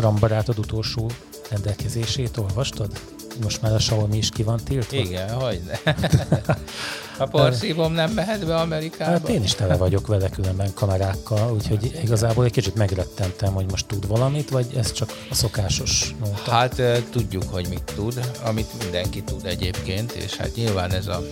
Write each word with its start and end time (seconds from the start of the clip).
Frambarátod 0.00 0.58
utolsó 0.58 1.10
rendelkezését 1.50 2.36
olvastad? 2.36 3.00
Most 3.42 3.62
már 3.62 3.72
a 3.72 3.76
Xiaomi 3.76 4.16
is 4.16 4.28
ki 4.28 4.42
van 4.42 4.60
tiltva? 4.64 4.96
Igen, 4.96 5.32
hogy 5.32 5.60
ne. 5.66 5.92
A 7.18 7.26
porszívom 7.26 7.92
nem 7.92 8.12
mehet 8.12 8.46
be 8.46 8.56
Amerikába. 8.56 9.10
Hát 9.10 9.28
én 9.28 9.42
is 9.42 9.54
tele 9.54 9.76
vagyok 9.76 10.06
vele 10.06 10.28
különben 10.28 10.74
kamerákkal, 10.74 11.52
úgyhogy 11.52 11.98
igazából 12.02 12.44
egy 12.44 12.52
kicsit 12.52 12.74
megrettentem, 12.74 13.52
hogy 13.52 13.70
most 13.70 13.86
tud 13.86 14.06
valamit, 14.06 14.50
vagy 14.50 14.66
ez 14.76 14.92
csak 14.92 15.08
a 15.30 15.34
szokásos 15.34 16.14
nóta? 16.20 16.50
Hát 16.50 16.82
tudjuk, 17.10 17.44
hogy 17.50 17.66
mit 17.68 17.92
tud, 17.94 18.20
amit 18.44 18.82
mindenki 18.82 19.22
tud 19.22 19.46
egyébként, 19.46 20.12
és 20.12 20.36
hát 20.36 20.54
nyilván 20.54 20.92
ez 20.92 21.06
a... 21.06 21.22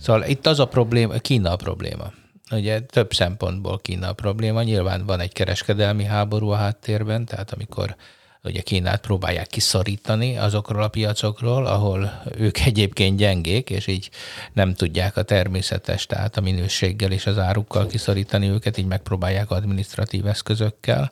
Szóval 0.00 0.24
itt 0.24 0.46
az 0.46 0.58
a 0.58 0.66
probléma, 0.66 1.18
Kína 1.18 1.52
a 1.52 1.56
probléma. 1.56 2.12
Ugye 2.50 2.80
több 2.80 3.12
szempontból 3.12 3.78
Kína 3.78 4.08
a 4.08 4.12
probléma. 4.12 4.62
Nyilván 4.62 5.06
van 5.06 5.20
egy 5.20 5.32
kereskedelmi 5.32 6.04
háború 6.04 6.48
a 6.48 6.56
háttérben, 6.56 7.24
tehát 7.24 7.52
amikor 7.52 7.96
ugye 8.42 8.60
Kínát 8.60 9.00
próbálják 9.00 9.46
kiszorítani 9.46 10.36
azokról 10.36 10.82
a 10.82 10.88
piacokról, 10.88 11.66
ahol 11.66 12.22
ők 12.36 12.58
egyébként 12.70 13.18
gyengék, 13.18 13.70
és 13.70 13.86
így 13.86 14.10
nem 14.52 14.74
tudják 14.74 15.16
a 15.16 15.22
természetes, 15.22 16.06
tehát 16.06 16.36
a 16.36 16.40
minőséggel 16.40 17.12
és 17.12 17.26
az 17.26 17.38
árukkal 17.38 17.86
kiszorítani 17.86 18.48
őket, 18.48 18.76
így 18.76 18.86
megpróbálják 18.86 19.50
administratív 19.50 20.26
eszközökkel. 20.26 21.10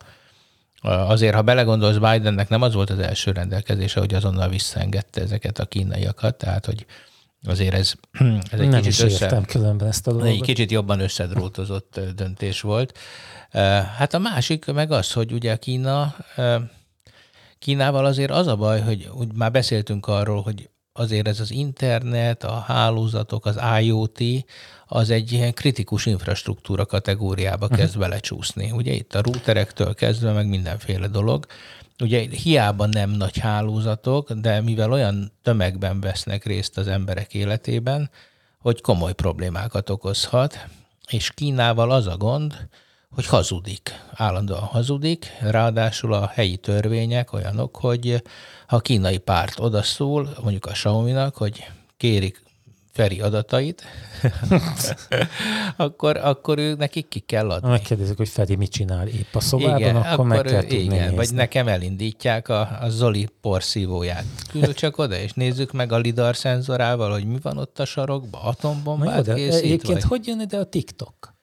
Azért, 0.82 1.34
ha 1.34 1.42
belegondolsz, 1.42 1.96
Bidennek 1.96 2.48
nem 2.48 2.62
az 2.62 2.74
volt 2.74 2.90
az 2.90 2.98
első 2.98 3.30
rendelkezése, 3.30 4.00
hogy 4.00 4.14
azonnal 4.14 4.48
visszaengedte 4.48 5.20
ezeket 5.20 5.58
a 5.58 5.64
kínaiakat, 5.64 6.34
tehát 6.34 6.66
hogy 6.66 6.86
azért 7.44 7.74
ez, 7.74 7.92
ez 8.50 8.60
egy 8.60 8.68
nem 8.68 8.80
kicsit 8.80 8.92
is 8.92 9.00
össze, 9.00 9.24
értem 9.24 9.44
különben 9.44 9.88
ezt 9.88 10.06
a 10.06 10.10
dolgot. 10.10 10.28
Egy 10.28 10.40
kicsit 10.40 10.70
jobban 10.70 11.00
összedrótozott 11.00 12.00
döntés 12.14 12.60
volt. 12.60 12.98
Hát 13.96 14.14
a 14.14 14.18
másik 14.18 14.64
meg 14.64 14.90
az, 14.90 15.12
hogy 15.12 15.32
ugye 15.32 15.56
Kína 15.56 16.14
Kínával 17.58 18.04
azért 18.04 18.30
az 18.30 18.46
a 18.46 18.56
baj, 18.56 18.80
hogy 18.80 19.10
úgy 19.14 19.32
már 19.32 19.50
beszéltünk 19.50 20.06
arról, 20.06 20.42
hogy 20.42 20.70
azért 20.92 21.28
ez 21.28 21.40
az 21.40 21.50
internet, 21.50 22.44
a 22.44 22.58
hálózatok, 22.58 23.46
az 23.46 23.60
IoT, 23.80 24.20
az 24.86 25.10
egy 25.10 25.32
ilyen 25.32 25.54
kritikus 25.54 26.06
infrastruktúra 26.06 26.86
kategóriába 26.86 27.68
kezd 27.68 27.88
uh-huh. 27.88 28.02
belecsúszni. 28.02 28.70
Ugye 28.70 28.92
itt 28.92 29.14
a 29.14 29.22
routerektől 29.22 29.94
kezdve 29.94 30.32
meg 30.32 30.48
mindenféle 30.48 31.08
dolog. 31.08 31.46
Ugye 32.00 32.26
hiába 32.28 32.86
nem 32.86 33.10
nagy 33.10 33.38
hálózatok, 33.38 34.32
de 34.32 34.60
mivel 34.60 34.92
olyan 34.92 35.32
tömegben 35.42 36.00
vesznek 36.00 36.44
részt 36.44 36.78
az 36.78 36.86
emberek 36.88 37.34
életében, 37.34 38.10
hogy 38.58 38.80
komoly 38.80 39.12
problémákat 39.12 39.90
okozhat, 39.90 40.66
és 41.08 41.30
Kínával 41.34 41.90
az 41.90 42.06
a 42.06 42.16
gond, 42.16 42.68
hogy 43.10 43.26
hazudik, 43.26 44.02
állandóan 44.12 44.60
hazudik, 44.60 45.26
ráadásul 45.40 46.12
a 46.12 46.26
helyi 46.26 46.56
törvények 46.56 47.32
olyanok, 47.32 47.76
hogy 47.76 48.22
ha 48.66 48.76
a 48.76 48.80
kínai 48.80 49.18
párt 49.18 49.58
odaszól, 49.58 50.36
mondjuk 50.42 50.66
a 50.66 50.70
Xiaomi-nak, 50.70 51.36
hogy 51.36 51.64
kérik 51.96 52.42
Feri 52.96 53.20
adatait, 53.20 53.82
akkor, 55.76 56.16
akkor 56.16 56.58
ő 56.58 56.74
nekik 56.74 57.08
ki 57.08 57.18
kell 57.18 57.50
adni. 57.50 57.68
Megkérdezik, 57.68 58.16
hogy 58.16 58.28
Feri 58.28 58.56
mit 58.56 58.70
csinál 58.70 59.06
épp 59.06 59.34
a 59.34 59.40
szobában, 59.40 59.78
igen, 59.78 59.96
akkor, 59.96 60.12
akkor 60.12 60.26
meg 60.26 60.42
kell 60.42 60.60
tudni 60.60 60.76
igen, 60.76 60.98
nézni. 60.98 61.16
Vagy 61.16 61.32
nekem 61.32 61.68
elindítják 61.68 62.48
a, 62.48 62.78
a 62.80 62.88
Zoli 62.88 63.28
porszívóját. 63.40 64.24
Küld 64.50 64.74
csak 64.74 64.98
oda, 64.98 65.16
és 65.16 65.32
nézzük 65.32 65.72
meg 65.72 65.92
a 65.92 65.98
lidar 65.98 66.36
szenzorával, 66.36 67.12
hogy 67.12 67.24
mi 67.24 67.38
van 67.42 67.58
ott 67.58 67.78
a 67.78 67.84
sarokban, 67.84 68.40
atombombát 68.44 69.34
készít. 69.34 69.62
Egyébként 69.62 70.02
vagy? 70.02 70.08
hogy 70.08 70.26
jön 70.26 70.40
ide 70.40 70.58
a 70.58 70.64
TikTok? 70.64 71.35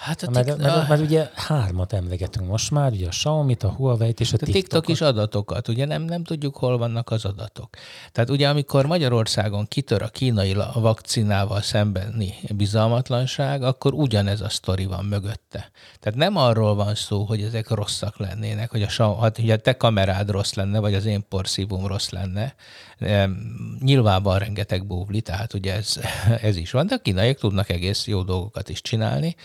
Hát 0.00 0.22
a 0.22 0.30
mert, 0.30 0.56
mert, 0.56 0.88
mert, 0.88 1.00
ugye 1.00 1.30
hármat 1.34 1.92
emlegetünk 1.92 2.48
most 2.48 2.70
már, 2.70 2.92
ugye 2.92 3.06
a 3.06 3.08
Xiaomi-t, 3.08 3.62
a 3.62 3.68
Huawei-t 3.68 4.20
és 4.20 4.32
a, 4.32 4.34
a 4.34 4.38
TikTok. 4.38 4.54
TikTok 4.54 4.88
is 4.88 5.00
adatokat, 5.00 5.68
ugye 5.68 5.84
nem, 5.84 6.02
nem 6.02 6.24
tudjuk, 6.24 6.56
hol 6.56 6.78
vannak 6.78 7.10
az 7.10 7.24
adatok. 7.24 7.76
Tehát 8.12 8.30
ugye 8.30 8.48
amikor 8.48 8.86
Magyarországon 8.86 9.66
kitör 9.68 10.02
a 10.02 10.08
kínai 10.08 10.56
vakcinával 10.74 11.60
szembeni 11.60 12.34
bizalmatlanság, 12.50 13.62
akkor 13.62 13.92
ugyanez 13.92 14.40
a 14.40 14.48
sztori 14.48 14.86
van 14.86 15.04
mögötte. 15.04 15.70
Tehát 16.00 16.18
nem 16.18 16.36
arról 16.36 16.74
van 16.74 16.94
szó, 16.94 17.24
hogy 17.24 17.42
ezek 17.42 17.70
rosszak 17.70 18.18
lennének, 18.18 18.70
hogy 18.70 18.82
a, 18.82 19.20
hát, 19.20 19.38
ugye 19.38 19.54
a 19.54 19.58
te 19.58 19.76
kamerád 19.76 20.30
rossz 20.30 20.52
lenne, 20.52 20.78
vagy 20.78 20.94
az 20.94 21.04
én 21.04 21.24
porszívum 21.28 21.86
rossz 21.86 22.08
lenne. 22.08 22.54
Nyilvánvalóan 23.80 24.38
rengeteg 24.38 24.86
bóvli, 24.86 25.20
tehát 25.20 25.54
ugye 25.54 25.74
ez, 25.74 26.00
ez 26.48 26.56
is 26.56 26.70
van, 26.70 26.86
de 26.86 26.94
a 26.94 26.98
kínaiak 26.98 27.38
tudnak 27.38 27.68
egész 27.68 28.06
jó 28.06 28.22
dolgokat 28.22 28.68
is 28.68 28.80
csinálni 28.80 29.36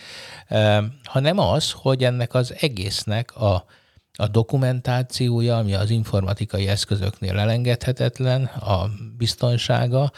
hanem 1.03 1.39
az, 1.39 1.71
hogy 1.71 2.03
ennek 2.03 2.33
az 2.33 2.53
egésznek 2.59 3.35
a, 3.35 3.65
a 4.13 4.27
dokumentációja, 4.27 5.57
ami 5.57 5.73
az 5.73 5.89
informatikai 5.89 6.67
eszközöknél 6.67 7.39
elengedhetetlen, 7.39 8.43
a 8.43 8.89
biztonsága, 9.17 10.11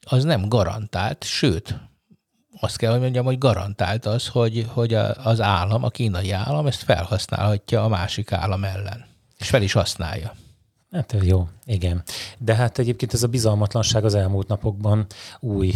az 0.00 0.24
nem 0.24 0.48
garantált, 0.48 1.24
sőt, 1.24 1.78
azt 2.60 2.76
kell, 2.76 2.90
hogy 2.90 3.00
mondjam, 3.00 3.24
hogy 3.24 3.38
garantált 3.38 4.06
az, 4.06 4.28
hogy, 4.28 4.66
hogy 4.68 4.94
az 5.24 5.40
állam, 5.40 5.84
a 5.84 5.88
kínai 5.88 6.30
állam 6.30 6.66
ezt 6.66 6.82
felhasználhatja 6.82 7.84
a 7.84 7.88
másik 7.88 8.32
állam 8.32 8.64
ellen. 8.64 9.04
És 9.38 9.48
fel 9.48 9.62
is 9.62 9.72
használja. 9.72 10.34
Hát 10.94 11.14
jó, 11.22 11.48
igen. 11.64 12.02
De 12.38 12.54
hát 12.54 12.78
egyébként 12.78 13.12
ez 13.12 13.22
a 13.22 13.26
bizalmatlanság 13.26 14.04
az 14.04 14.14
elmúlt 14.14 14.48
napokban 14.48 15.06
új 15.40 15.74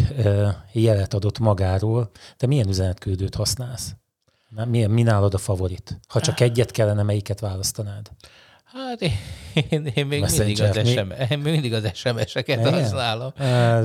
jelet 0.72 1.14
adott 1.14 1.38
magáról. 1.38 2.10
Te 2.36 2.46
milyen 2.46 2.68
üzenetküldőt 2.68 3.34
használsz? 3.34 3.94
Milyen, 4.66 4.90
mi 4.90 5.02
nálad 5.02 5.34
a 5.34 5.38
favorit? 5.38 6.00
Ha 6.08 6.20
csak 6.20 6.40
egyet 6.40 6.70
kellene, 6.70 7.02
melyiket 7.02 7.40
választanád? 7.40 8.10
Hát 8.64 9.00
én, 9.00 9.12
én, 9.68 9.86
én 9.94 10.06
még 10.06 10.24
mindig 10.36 10.60
az, 10.60 10.88
SM, 10.88 11.12
én 11.30 11.38
mindig 11.38 11.74
az 11.74 11.90
SMS-eket 11.94 12.60
Igen? 12.60 12.72
használom. 12.72 13.32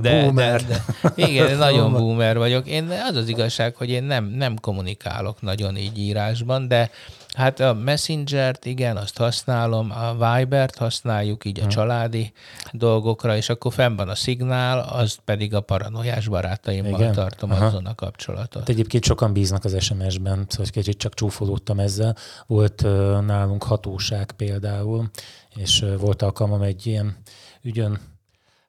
De, 0.01 0.21
boomer. 0.21 0.65
De, 0.65 0.85
de, 1.15 1.27
igen, 1.27 1.57
nagyon 1.57 1.91
boomer 1.91 2.37
vagyok. 2.37 2.67
Én 2.67 2.89
az 3.09 3.15
az 3.15 3.27
igazság, 3.27 3.75
hogy 3.75 3.89
én 3.89 4.03
nem, 4.03 4.25
nem 4.25 4.55
kommunikálok 4.59 5.41
nagyon 5.41 5.77
így 5.77 5.97
írásban, 5.97 6.67
de 6.67 6.89
Hát 7.33 7.59
a 7.59 7.73
Messenger-t, 7.73 8.65
igen, 8.65 8.97
azt 8.97 9.17
használom, 9.17 9.91
a 9.91 10.11
Viber-t 10.11 10.77
használjuk 10.77 11.45
így 11.45 11.57
a 11.57 11.61
hmm. 11.61 11.69
családi 11.69 12.31
dolgokra, 12.71 13.35
és 13.35 13.49
akkor 13.49 13.73
fenn 13.73 13.95
van 13.95 14.09
a 14.09 14.15
szignál, 14.15 14.79
az 14.79 15.17
pedig 15.25 15.53
a 15.53 15.61
paranoiás 15.61 16.27
barátaimmal 16.27 16.99
igen? 16.99 17.13
tartom 17.13 17.51
Aha. 17.51 17.65
azon 17.65 17.85
a 17.85 17.95
kapcsolatot. 17.95 18.59
Hát 18.59 18.69
egyébként 18.69 19.03
sokan 19.03 19.33
bíznak 19.33 19.63
az 19.63 19.83
SMS-ben, 19.83 20.45
szóval 20.47 20.65
kicsit 20.71 20.97
csak 20.97 21.13
csúfolódtam 21.13 21.79
ezzel. 21.79 22.15
Volt 22.47 22.81
uh, 22.81 22.91
nálunk 23.21 23.63
hatóság 23.63 24.31
például, 24.31 25.09
és 25.55 25.81
uh, 25.81 25.99
volt 25.99 26.21
alkalmam 26.21 26.61
egy 26.61 26.87
ilyen 26.87 27.17
ügyön 27.61 27.99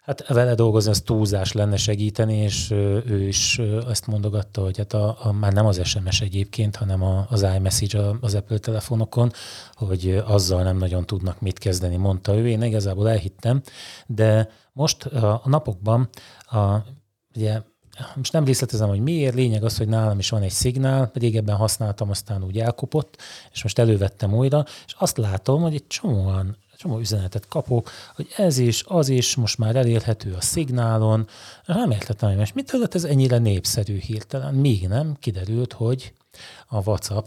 Hát 0.05 0.27
vele 0.27 0.55
dolgozni 0.55 0.91
az 0.91 1.01
túlzás 1.01 1.53
lenne 1.53 1.77
segíteni, 1.77 2.37
és 2.37 2.71
ő 3.07 3.23
is 3.27 3.61
azt 3.87 4.07
mondogatta, 4.07 4.63
hogy 4.63 4.77
hát 4.77 4.93
a, 4.93 5.17
a, 5.21 5.33
már 5.33 5.53
nem 5.53 5.67
az 5.67 5.85
SMS 5.85 6.21
egyébként, 6.21 6.77
hanem 6.77 7.03
a, 7.03 7.27
az 7.31 7.43
iMessage 7.57 8.17
az 8.21 8.35
Apple 8.35 8.59
telefonokon, 8.59 9.33
hogy 9.73 10.23
azzal 10.27 10.63
nem 10.63 10.77
nagyon 10.77 11.05
tudnak 11.07 11.41
mit 11.41 11.59
kezdeni, 11.59 11.97
mondta 11.97 12.35
ő. 12.35 12.49
Én 12.49 12.63
igazából 12.63 13.11
elhittem, 13.11 13.63
de 14.07 14.51
most 14.73 15.05
a, 15.05 15.41
a 15.45 15.49
napokban 15.49 16.09
a, 16.39 16.77
ugye 17.35 17.61
most 18.15 18.33
nem 18.33 18.45
részletezem, 18.45 18.89
hogy 18.89 19.01
miért, 19.01 19.35
lényeg 19.35 19.65
az, 19.65 19.77
hogy 19.77 19.89
nálam 19.89 20.19
is 20.19 20.31
van 20.31 20.43
egy 20.43 20.51
szignál, 20.51 21.11
régebben 21.15 21.57
használtam, 21.57 22.11
aztán 22.11 22.45
úgy 22.45 22.59
elkopott, 22.59 23.17
és 23.53 23.63
most 23.63 23.79
elővettem 23.79 24.35
újra, 24.35 24.65
és 24.87 24.95
azt 24.99 25.17
látom, 25.17 25.63
hogy 25.63 25.75
egy 25.75 25.87
csomóan 25.87 26.57
csomó 26.85 26.99
üzenetet 26.99 27.49
kapok, 27.49 27.91
hogy 28.15 28.29
ez 28.37 28.59
is, 28.59 28.85
az 28.87 29.09
is 29.09 29.35
most 29.35 29.59
már 29.59 29.77
elérhető 29.77 30.33
a 30.33 30.41
szignálon. 30.41 31.29
Nem 31.67 31.91
értettem, 31.91 32.29
hogy 32.29 32.39
most 32.39 32.55
mitől 32.55 32.81
lett 32.81 32.95
ez 32.95 33.05
ennyire 33.05 33.39
népszerű 33.39 33.99
hirtelen? 33.99 34.55
Még 34.55 34.89
nem, 34.89 35.17
kiderült, 35.21 35.73
hogy 35.73 36.13
a 36.67 36.77
WhatsApp 36.77 37.27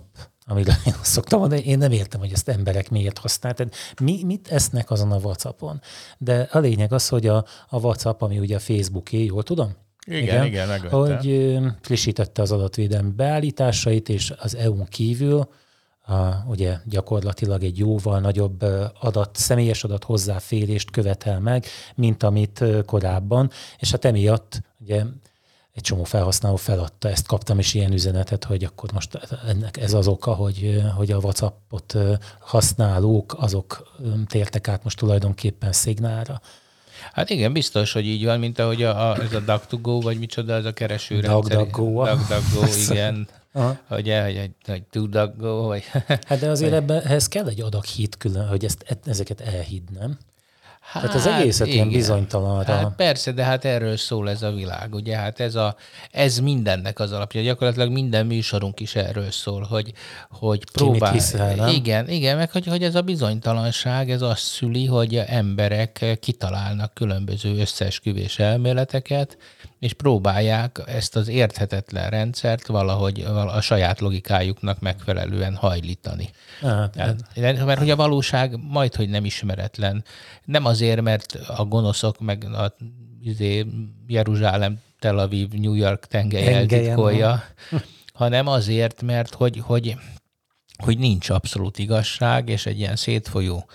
amire 0.50 0.78
én 0.86 0.94
szoktam 1.02 1.40
mondani, 1.40 1.62
én 1.62 1.78
nem 1.78 1.92
értem, 1.92 2.20
hogy 2.20 2.32
ezt 2.32 2.50
emberek 2.50 2.90
miért 2.90 3.18
használják. 3.18 3.94
Mi, 4.02 4.24
mit 4.24 4.48
esznek 4.48 4.92
azon 4.92 5.12
a 5.12 5.18
WhatsAppon? 5.18 5.82
De 6.18 6.48
a 6.52 6.60
lényeg 6.60 6.94
az, 6.94 7.08
hogy 7.08 7.28
a, 7.28 7.46
a 7.70 7.80
WhatsApp, 7.80 8.22
ami 8.22 8.40
ugye 8.40 8.56
a 8.56 8.60
Facebooké, 8.60 9.24
jól 9.24 9.44
tudom? 9.44 9.76
Igen, 10.06 10.46
igen, 10.46 10.76
igen 10.76 10.90
Hogy 10.90 11.58
frissítette 11.82 12.42
az 12.42 12.52
adatvédelmi 12.52 13.12
beállításait, 13.12 14.10
és 14.10 14.34
az 14.38 14.56
EU-n 14.56 14.86
kívül 14.86 15.50
a, 16.08 16.44
ugye 16.48 16.78
gyakorlatilag 16.86 17.64
egy 17.64 17.78
jóval 17.78 18.20
nagyobb 18.20 18.62
adat, 19.00 19.36
személyes 19.36 19.84
adat 19.84 20.04
hozzáférést 20.04 20.92
követel 20.92 21.40
meg, 21.40 21.66
mint 21.96 22.24
amit 22.24 22.64
korábban, 22.86 23.52
és 23.80 23.92
hát 23.92 24.06
emiatt 24.06 24.62
ugye 24.80 25.04
egy 25.74 25.84
csomó 25.84 26.04
felhasználó 26.04 26.56
feladta, 26.56 27.10
ezt 27.10 27.28
kaptam 27.28 27.60
is 27.60 27.74
ilyen 27.74 27.94
üzenetet, 27.94 28.44
hogy 28.44 28.64
akkor 28.64 28.92
most 28.94 29.20
ennek 29.48 29.78
ez 29.78 29.94
az 29.94 30.08
oka, 30.08 30.34
hogy, 30.34 30.84
hogy 30.96 31.12
a 31.12 31.18
WhatsAppot 31.18 31.98
használók, 32.40 33.36
azok 33.40 33.98
tértek 34.28 34.68
át 34.68 34.84
most 34.84 34.98
tulajdonképpen 34.98 35.72
szignálra. 35.72 36.42
Hát 37.14 37.30
igen, 37.30 37.54
biztos, 37.54 37.92
hogy 37.92 38.06
így 38.06 38.26
van, 38.26 38.40
mint 38.40 38.60
ahogy 38.60 38.84
a, 38.84 39.10
a, 39.10 39.22
ez 39.22 39.34
a 39.34 39.40
DuckDuckGo, 39.40 40.02
vagy 40.02 40.20
micsoda, 40.20 40.54
ez 40.54 40.66
a 40.66 40.74
keresőrendszer. 40.74 41.58
DuckDuckGo. 41.58 42.06
DuckDuckGo, 42.06 42.66
igen. 42.92 43.28
Aha. 43.58 43.78
Hogy, 43.88 44.14
hogy, 44.24 44.52
hogy 44.66 44.84
DuckDuckGo, 44.92 45.62
vagy... 45.62 45.84
Hát 46.28 46.40
de 46.40 46.50
azért 46.50 46.74
ebben, 46.74 47.02
ehhez 47.02 47.28
kell 47.28 47.48
egy 47.48 47.62
adag 47.62 47.84
hit 47.84 48.18
külön, 48.18 48.48
hogy 48.48 48.66
ezt, 48.66 48.84
e- 48.88 49.10
ezeket 49.10 49.42
elhidd, 49.42 49.84
nem? 50.00 50.18
Hát, 50.92 51.02
Tehát 51.02 51.18
az 51.18 51.26
egészet 51.26 51.68
igen. 51.68 51.78
ilyen 51.78 51.90
bizonytalanra. 51.90 52.74
Hát 52.74 52.96
persze, 52.96 53.32
de 53.32 53.44
hát 53.44 53.66
erről 53.66 53.98
szól 53.98 54.30
ez 54.30 54.42
a 54.42 54.52
világ, 54.52 54.94
ugye? 54.94 55.16
Hát 55.16 55.40
ez, 55.40 55.56
a, 55.56 55.76
ez 56.12 56.40
mindennek 56.40 57.00
az 57.00 57.12
alapja. 57.12 57.42
Gyakorlatilag 57.42 57.92
minden 57.92 58.26
műsorunk 58.26 58.80
is 58.80 58.96
erről 58.96 59.32
szól, 59.32 59.62
hogy, 59.62 59.94
hogy 60.30 60.72
próbál... 60.72 61.12
hiszel? 61.12 61.70
Igen, 61.70 62.10
igen, 62.10 62.38
meg 62.38 62.52
hogy, 62.52 62.66
hogy 62.66 62.84
ez 62.84 62.96
a 62.96 63.02
bizonytalanság, 63.02 64.12
ez 64.12 64.22
azt 64.22 64.42
szüli, 64.42 64.86
hogy 64.86 65.16
emberek 65.16 66.18
kitalálnak 66.20 66.94
különböző 66.94 67.60
összeesküvés 67.60 68.40
elméleteket, 68.40 69.38
és 69.80 69.94
próbálják 69.94 70.82
ezt 70.86 71.16
az 71.16 71.28
érthetetlen 71.28 72.10
rendszert 72.10 72.68
valahogy 72.68 73.22
a 73.22 73.62
saját 73.62 74.00
logikájuknak 74.00 74.80
megfelelően 74.80 75.56
hajlítani. 75.56 76.30
Hát, 76.62 76.96
hát. 76.96 77.24
Mert 77.66 77.80
hogy 77.80 77.90
a 77.90 77.96
valóság 77.96 78.60
majd, 78.62 78.96
hogy 78.96 79.10
nem 79.10 79.26
ismeretlen. 79.26 80.04
Nem 80.46 80.66
azért, 80.66 81.02
mert 81.02 81.38
a 81.48 81.66
gonoszok 81.66 82.20
meg 82.20 82.44
a 82.44 82.76
izé, 83.22 83.66
Jeruzsálem, 84.08 84.80
Tel 85.00 85.18
Aviv, 85.18 85.50
New 85.50 85.74
York 85.74 86.06
tengely 86.06 86.54
eltitkolja, 86.54 87.44
hanem 88.14 88.48
azért, 88.48 89.02
mert 89.02 89.34
hogy, 89.34 89.60
hogy, 89.60 89.98
hogy 90.84 90.98
nincs 90.98 91.30
abszolút 91.30 91.78
igazság, 91.78 92.50
és 92.50 92.66
egy 92.66 92.80
ilyen 92.80 92.96
szétfolyó 92.96 93.66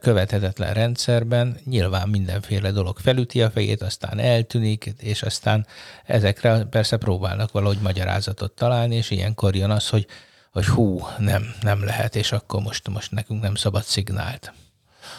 követhetetlen 0.00 0.74
rendszerben 0.74 1.56
nyilván 1.64 2.08
mindenféle 2.08 2.70
dolog 2.70 2.98
felüti 2.98 3.42
a 3.42 3.50
fejét, 3.50 3.82
aztán 3.82 4.18
eltűnik, 4.18 4.94
és 4.98 5.22
aztán 5.22 5.66
ezekre 6.04 6.64
persze 6.64 6.96
próbálnak 6.96 7.52
valahogy 7.52 7.78
magyarázatot 7.82 8.52
találni, 8.52 8.94
és 8.94 9.10
ilyenkor 9.10 9.54
jön 9.54 9.70
az, 9.70 9.88
hogy, 9.88 10.06
hogy 10.52 10.66
hú, 10.66 11.00
nem, 11.18 11.42
nem 11.60 11.84
lehet, 11.84 12.16
és 12.16 12.32
akkor 12.32 12.62
most, 12.62 12.88
most 12.88 13.10
nekünk 13.10 13.42
nem 13.42 13.54
szabad 13.54 13.82
szignált. 13.82 14.52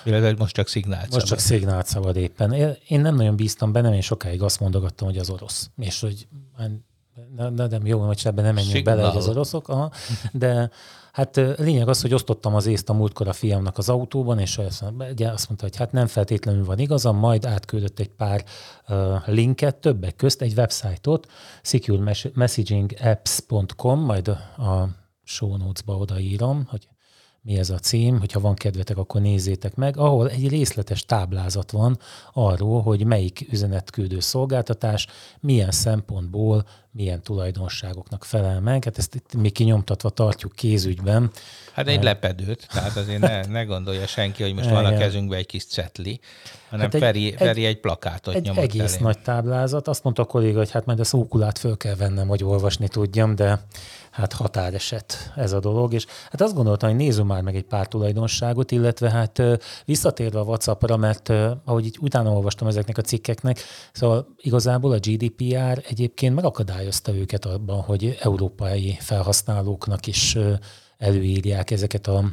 Illetve 0.04 0.36
most 0.38 0.54
csak 0.54 0.68
szignált 0.68 1.02
Most 1.02 1.12
szabad. 1.12 1.28
csak 1.28 1.40
szignált 1.40 1.86
szabad 1.86 2.16
éppen. 2.16 2.54
Én 2.88 3.02
nem 3.02 3.16
nagyon 3.16 3.36
bíztam 3.36 3.72
benne, 3.72 3.96
én 3.96 4.02
sokáig 4.02 4.42
azt 4.42 4.60
mondogattam, 4.60 5.08
hogy 5.08 5.18
az 5.18 5.30
orosz. 5.30 5.70
És 5.78 6.00
hogy 6.00 6.28
de, 7.36 7.50
de, 7.50 7.68
de 7.68 7.80
jó, 7.84 8.00
hogy 8.00 8.22
ebben 8.24 8.46
nem 8.46 8.54
menjünk 8.54 8.84
bele, 8.86 9.08
hogy 9.08 9.18
az 9.18 9.28
oroszok, 9.28 9.70
aha, 9.70 9.92
de 10.32 10.70
Hát 11.12 11.36
lényeg 11.58 11.88
az, 11.88 12.02
hogy 12.02 12.14
osztottam 12.14 12.56
az 12.56 12.66
észt 12.66 12.90
a 12.90 12.94
múltkor 12.94 13.28
a 13.28 13.34
fiamnak 13.34 13.78
az 13.78 13.90
autóban, 13.90 14.40
és 14.40 14.58
azt 14.58 14.82
mondta, 15.20 15.56
hogy 15.60 15.76
hát 15.76 15.92
nem 15.92 16.08
feltétlenül 16.08 16.66
van 16.66 16.80
igazam, 16.80 17.18
majd 17.18 17.46
átküldött 17.46 18.00
egy 18.00 18.10
pár 18.10 18.44
linket, 19.26 19.76
többek 19.76 20.16
közt 20.16 20.42
egy 20.42 20.54
websájtot, 20.58 21.28
securemessagingapps.com, 21.62 24.00
majd 24.00 24.28
a 24.28 24.90
show 25.24 25.58
notes-ba 25.58 25.98
odaírom, 25.98 26.66
hogy 26.70 26.88
mi 27.42 27.58
ez 27.58 27.70
a 27.70 27.78
cím, 27.78 28.20
hogyha 28.20 28.40
van 28.40 28.54
kedvetek, 28.54 28.98
akkor 28.98 29.22
nézzétek 29.22 29.76
meg, 29.76 29.98
ahol 29.98 30.30
egy 30.30 30.50
részletes 30.50 31.06
táblázat 31.06 31.72
van 31.72 32.00
arról, 32.34 32.82
hogy 32.82 33.06
melyik 33.06 33.48
üzenetküldő 33.52 34.20
szolgáltatás 34.20 35.08
milyen 35.40 35.72
szempontból, 35.72 36.66
milyen 36.92 37.22
tulajdonságoknak 37.22 38.24
felel 38.24 38.62
meg. 38.62 38.84
Hát 38.84 38.98
ezt 38.98 39.16
itt 39.16 39.34
mi 39.34 39.50
kinyomtatva 39.50 40.10
tartjuk 40.10 40.52
kézügyben. 40.56 41.32
Hát 41.74 41.88
egy 41.88 42.04
lepedőt, 42.04 42.68
tehát 42.72 42.96
azért 42.98 43.20
ne, 43.20 43.46
ne 43.46 43.64
gondolja 43.64 44.08
senki, 44.08 44.44
hogy 44.44 44.54
most 44.54 44.70
van 44.80 44.86
a 44.86 44.98
kezünkben 44.98 45.38
egy 45.38 45.46
kis 45.46 45.66
cetli, 45.66 46.20
hanem 46.70 46.86
hát 46.86 46.94
egy, 46.94 47.02
Feri, 47.02 47.34
Feri 47.38 47.66
egy, 47.66 47.72
egy 47.72 47.80
plakátot 47.80 48.36
egy 48.36 48.44
nyomott 48.44 48.64
egész 48.64 48.94
elé. 48.94 49.04
nagy 49.04 49.20
táblázat. 49.20 49.88
Azt 49.88 50.04
mondta 50.04 50.22
a 50.22 50.26
kolléga, 50.26 50.58
hogy 50.58 50.72
hát 50.72 50.86
majd 50.86 51.00
a 51.00 51.04
szókulát 51.04 51.58
föl 51.58 51.78
kell 51.78 51.96
vennem, 51.96 52.28
hogy 52.28 52.44
olvasni 52.44 52.88
tudjam, 52.88 53.36
de 53.36 53.66
hát 54.20 54.34
határeset 54.34 55.32
ez 55.36 55.52
a 55.52 55.60
dolog, 55.60 55.94
és 55.94 56.06
hát 56.30 56.42
azt 56.42 56.54
gondoltam, 56.54 56.90
hogy 56.90 56.98
nézzünk 56.98 57.28
már 57.28 57.42
meg 57.42 57.56
egy 57.56 57.64
pár 57.64 57.88
tulajdonságot, 57.88 58.72
illetve 58.72 59.10
hát 59.10 59.42
visszatérve 59.86 60.40
a 60.40 60.44
WhatsAppra, 60.44 60.98
mert 60.98 61.30
ahogy 61.66 61.86
így 61.86 61.98
utána 62.02 62.32
olvastam 62.32 62.68
ezeknek 62.68 62.98
a 62.98 63.02
cikkeknek, 63.02 63.60
szóval 63.92 64.28
igazából 64.38 64.92
a 64.92 65.00
GDPR 65.00 65.84
egyébként 65.88 66.36
megakadályozta 66.36 67.16
őket 67.16 67.46
abban, 67.46 67.82
hogy 67.82 68.18
európai 68.22 68.98
felhasználóknak 69.00 70.08
is 70.08 70.38
előírják 70.98 71.72
ezeket 71.72 72.08
a 72.08 72.24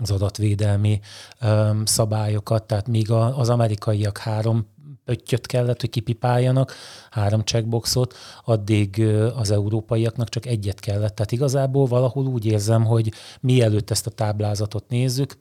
az 0.00 0.10
adatvédelmi 0.10 1.00
öm, 1.40 1.84
szabályokat, 1.84 2.64
tehát 2.64 2.88
míg 2.88 3.10
a, 3.10 3.38
az 3.38 3.48
amerikaiak 3.48 4.18
három 4.18 4.66
öttyöt 5.08 5.46
kellett, 5.46 5.80
hogy 5.80 5.90
kipipáljanak, 5.90 6.74
három 7.10 7.40
checkboxot, 7.40 8.14
addig 8.44 9.02
az 9.36 9.50
európaiaknak 9.50 10.28
csak 10.28 10.46
egyet 10.46 10.80
kellett. 10.80 11.14
Tehát 11.14 11.32
igazából 11.32 11.86
valahol 11.86 12.26
úgy 12.26 12.46
érzem, 12.46 12.84
hogy 12.84 13.12
mielőtt 13.40 13.90
ezt 13.90 14.06
a 14.06 14.10
táblázatot 14.10 14.88
nézzük, 14.88 15.36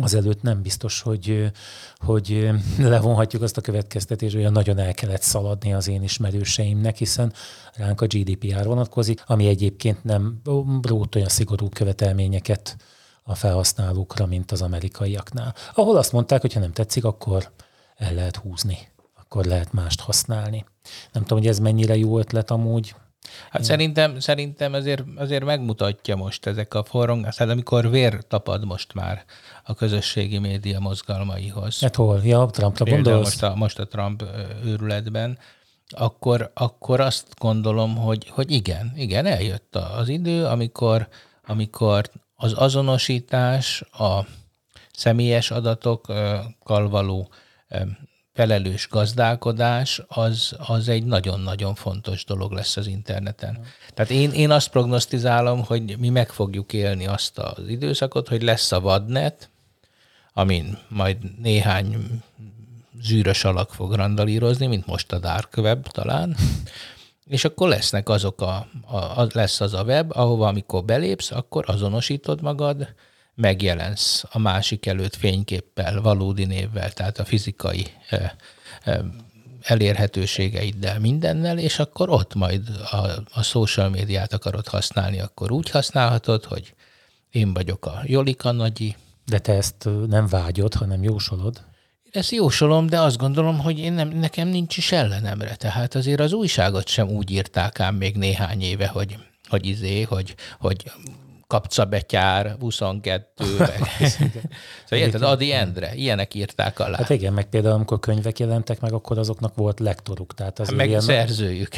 azelőtt 0.00 0.42
nem 0.42 0.62
biztos, 0.62 1.00
hogy, 1.00 1.52
hogy 1.96 2.50
levonhatjuk 2.78 3.42
azt 3.42 3.56
a 3.56 3.60
következtetést, 3.60 4.34
hogy 4.34 4.50
nagyon 4.50 4.78
el 4.78 4.94
kellett 4.94 5.22
szaladni 5.22 5.74
az 5.74 5.88
én 5.88 6.02
ismerőseimnek, 6.02 6.96
hiszen 6.96 7.32
ránk 7.74 8.00
a 8.00 8.06
GDPR 8.06 8.64
vonatkozik, 8.64 9.22
ami 9.26 9.46
egyébként 9.46 10.04
nem 10.04 10.40
rót 10.82 11.14
olyan 11.14 11.28
szigorú 11.28 11.68
követelményeket 11.68 12.76
a 13.22 13.34
felhasználókra, 13.34 14.26
mint 14.26 14.52
az 14.52 14.62
amerikaiaknál. 14.62 15.54
Ahol 15.74 15.96
azt 15.96 16.12
mondták, 16.12 16.40
hogy 16.40 16.52
ha 16.52 16.60
nem 16.60 16.72
tetszik, 16.72 17.04
akkor 17.04 17.50
el 17.96 18.14
lehet 18.14 18.36
húzni, 18.36 18.78
akkor 19.14 19.44
lehet 19.44 19.72
mást 19.72 20.00
használni. 20.00 20.64
Nem 21.12 21.22
tudom, 21.22 21.38
hogy 21.38 21.48
ez 21.48 21.58
mennyire 21.58 21.96
jó 21.96 22.18
ötlet 22.18 22.50
amúgy. 22.50 22.94
Hát 23.50 23.60
Én... 23.60 23.66
szerintem, 23.66 24.18
szerintem 24.20 24.72
azért, 24.72 25.04
azért 25.16 25.44
megmutatja 25.44 26.16
most 26.16 26.46
ezek 26.46 26.74
a 26.74 26.84
forrongás, 26.84 27.36
tehát 27.36 27.52
amikor 27.52 27.90
vér 27.90 28.26
tapad 28.28 28.64
most 28.64 28.94
már 28.94 29.24
a 29.64 29.74
közösségi 29.74 30.38
média 30.38 30.80
mozgalmaihoz. 30.80 31.80
Hát 31.80 31.96
hol? 31.96 32.20
Ja, 32.24 32.46
Trumpra 32.46 32.84
gondolsz? 32.84 33.24
Most 33.24 33.42
a, 33.42 33.54
most 33.54 33.78
a 33.78 33.86
Trump 33.86 34.24
őrületben, 34.64 35.38
akkor, 35.88 36.50
akkor 36.54 37.00
azt 37.00 37.26
gondolom, 37.38 37.96
hogy, 37.96 38.28
hogy 38.28 38.50
igen, 38.50 38.92
igen, 38.96 39.26
eljött 39.26 39.76
az 39.76 40.08
idő, 40.08 40.44
amikor, 40.44 41.08
amikor 41.46 42.10
az 42.34 42.52
azonosítás, 42.52 43.80
a 43.80 44.26
személyes 44.92 45.50
adatokkal 45.50 46.88
való 46.88 47.28
felelős 48.36 48.88
gazdálkodás 48.88 50.02
az, 50.08 50.56
az 50.58 50.88
egy 50.88 51.04
nagyon-nagyon 51.04 51.74
fontos 51.74 52.24
dolog 52.24 52.52
lesz 52.52 52.76
az 52.76 52.86
interneten. 52.86 53.58
Tehát 53.94 54.10
én, 54.10 54.30
én 54.30 54.50
azt 54.50 54.68
prognosztizálom, 54.68 55.64
hogy 55.64 55.98
mi 55.98 56.08
meg 56.08 56.28
fogjuk 56.28 56.72
élni 56.72 57.06
azt 57.06 57.38
az 57.38 57.68
időszakot, 57.68 58.28
hogy 58.28 58.42
lesz 58.42 58.72
a 58.72 58.80
vadnet, 58.80 59.50
amin 60.32 60.78
majd 60.88 61.16
néhány 61.40 62.22
zűrös 63.02 63.44
alak 63.44 63.74
fog 63.74 63.92
randalírozni, 63.92 64.66
mint 64.66 64.86
most 64.86 65.12
a 65.12 65.18
Dark 65.18 65.56
Web 65.56 65.86
talán, 65.86 66.36
és 67.26 67.44
akkor 67.44 67.68
lesznek 67.68 68.08
azok 68.08 68.40
a, 68.40 68.66
a, 69.16 69.26
lesz 69.32 69.60
az 69.60 69.74
a 69.74 69.82
web, 69.82 70.10
ahova 70.16 70.48
amikor 70.48 70.84
belépsz, 70.84 71.30
akkor 71.30 71.64
azonosítod 71.66 72.42
magad, 72.42 72.94
megjelensz 73.36 74.24
a 74.30 74.38
másik 74.38 74.86
előtt 74.86 75.16
fényképpel, 75.16 76.00
valódi 76.00 76.44
névvel, 76.44 76.92
tehát 76.92 77.18
a 77.18 77.24
fizikai 77.24 77.86
elérhetőségeiddel, 79.62 80.98
mindennel, 81.00 81.58
és 81.58 81.78
akkor 81.78 82.10
ott 82.10 82.34
majd 82.34 82.68
a, 82.90 82.96
a 83.32 83.42
social 83.42 83.88
médiát 83.88 84.32
akarod 84.32 84.68
használni, 84.68 85.20
akkor 85.20 85.52
úgy 85.52 85.70
használhatod, 85.70 86.44
hogy 86.44 86.74
én 87.30 87.54
vagyok 87.54 87.86
a 87.86 88.00
Jolika 88.04 88.52
nagyi. 88.52 88.96
De 89.24 89.38
te 89.38 89.52
ezt 89.52 89.88
nem 90.06 90.26
vágyod, 90.26 90.74
hanem 90.74 91.02
jósolod? 91.02 91.64
Ezt 92.10 92.30
jósolom, 92.30 92.86
de 92.86 93.00
azt 93.00 93.16
gondolom, 93.16 93.58
hogy 93.58 93.78
én 93.78 93.92
nem, 93.92 94.08
nekem 94.08 94.48
nincs 94.48 94.76
is 94.76 94.92
ellenemre. 94.92 95.54
Tehát 95.54 95.94
azért 95.94 96.20
az 96.20 96.32
újságot 96.32 96.88
sem 96.88 97.08
úgy 97.08 97.30
írták 97.30 97.80
ám 97.80 97.94
még 97.94 98.16
néhány 98.16 98.62
éve, 98.62 98.86
hogy, 98.86 99.18
hogy 99.48 99.66
izé, 99.66 100.02
hogy, 100.02 100.34
hogy 100.58 100.92
kapcabetyár 101.46 102.56
22, 102.60 103.44
meg. 103.58 103.80
szóval 103.98 104.98
érted, 105.04 105.22
Adi 105.22 105.52
Endre, 105.52 105.94
ilyenek 105.94 106.34
írták 106.34 106.78
alá. 106.78 106.96
Hát 106.96 107.10
igen, 107.10 107.32
meg 107.32 107.44
például 107.44 107.74
amikor 107.74 108.00
könyvek 108.00 108.38
jelentek 108.38 108.80
meg, 108.80 108.92
akkor 108.92 109.18
azoknak 109.18 109.54
volt 109.54 109.80
lektoruk. 109.80 110.34
Tehát 110.34 110.58
az 110.58 110.68
meg 110.68 110.88
ilyen, 110.88 111.00
szerzőjük. 111.00 111.68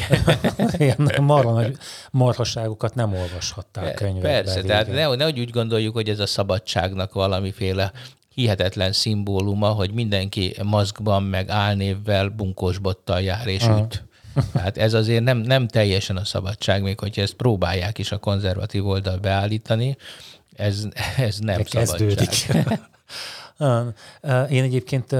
ilyen 0.77 1.11
marha 1.21 1.65
marhaságokat 2.11 2.95
nem 2.95 3.13
olvashattál 3.13 3.93
könyvekben. 3.93 4.43
Persze, 4.43 4.61
tehát 4.61 4.87
ne, 4.87 5.15
nehogy 5.15 5.39
úgy 5.39 5.51
gondoljuk, 5.51 5.93
hogy 5.93 6.09
ez 6.09 6.19
a 6.19 6.25
szabadságnak 6.25 7.13
valamiféle 7.13 7.91
hihetetlen 8.33 8.91
szimbóluma, 8.91 9.67
hogy 9.67 9.91
mindenki 9.91 10.55
maszkban, 10.63 11.23
meg 11.23 11.49
álnévvel, 11.49 12.29
bunkósbottal 12.29 13.21
jár 13.21 13.47
és 13.47 13.63
Aha. 13.63 13.79
üt. 13.79 14.03
Hát 14.53 14.77
ez 14.77 14.93
azért 14.93 15.23
nem, 15.23 15.37
nem 15.37 15.67
teljesen 15.67 16.17
a 16.17 16.25
szabadság, 16.25 16.81
még 16.81 16.99
hogyha 16.99 17.21
ezt 17.21 17.33
próbálják 17.33 17.97
is 17.97 18.11
a 18.11 18.17
konzervatív 18.17 18.87
oldal 18.87 19.17
beállítani, 19.17 19.97
ez, 20.55 20.83
ez 21.17 21.37
nem 21.37 21.63
szabadság. 21.63 22.79
Én 24.49 24.63
egyébként 24.63 25.11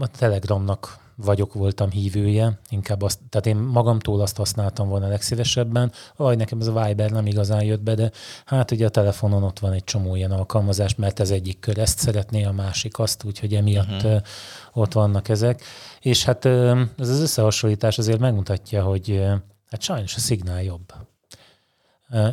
a 0.00 0.08
Telegramnak 0.18 0.98
vagyok, 1.24 1.52
voltam 1.52 1.90
hívője, 1.90 2.58
inkább 2.68 3.02
azt, 3.02 3.18
tehát 3.28 3.46
én 3.46 3.56
magamtól 3.56 4.20
azt 4.20 4.36
használtam 4.36 4.88
volna 4.88 5.08
legszívesebben, 5.08 5.92
vagy 6.16 6.36
nekem 6.36 6.60
ez 6.60 6.66
a 6.66 6.84
Viber 6.84 7.10
nem 7.10 7.26
igazán 7.26 7.64
jött 7.64 7.80
be, 7.80 7.94
de 7.94 8.10
hát 8.44 8.70
ugye 8.70 8.86
a 8.86 8.90
telefonon 8.90 9.42
ott 9.42 9.58
van 9.58 9.72
egy 9.72 9.84
csomó 9.84 10.16
ilyen 10.16 10.30
alkalmazás, 10.30 10.94
mert 10.94 11.20
ez 11.20 11.30
egyik 11.30 11.60
kör 11.60 11.78
ezt 11.78 11.98
szeretné, 11.98 12.44
a 12.44 12.52
másik 12.52 12.98
azt, 12.98 13.24
úgyhogy 13.24 13.54
emiatt 13.54 14.02
uh-huh. 14.02 14.20
ott 14.72 14.92
vannak 14.92 15.28
ezek. 15.28 15.62
És 16.00 16.24
hát 16.24 16.44
ez 16.44 17.08
az 17.08 17.20
összehasonlítás 17.20 17.98
azért 17.98 18.18
megmutatja, 18.18 18.82
hogy 18.82 19.22
hát 19.70 19.82
sajnos 19.82 20.14
a 20.14 20.18
szignál 20.18 20.62
jobb. 20.62 20.92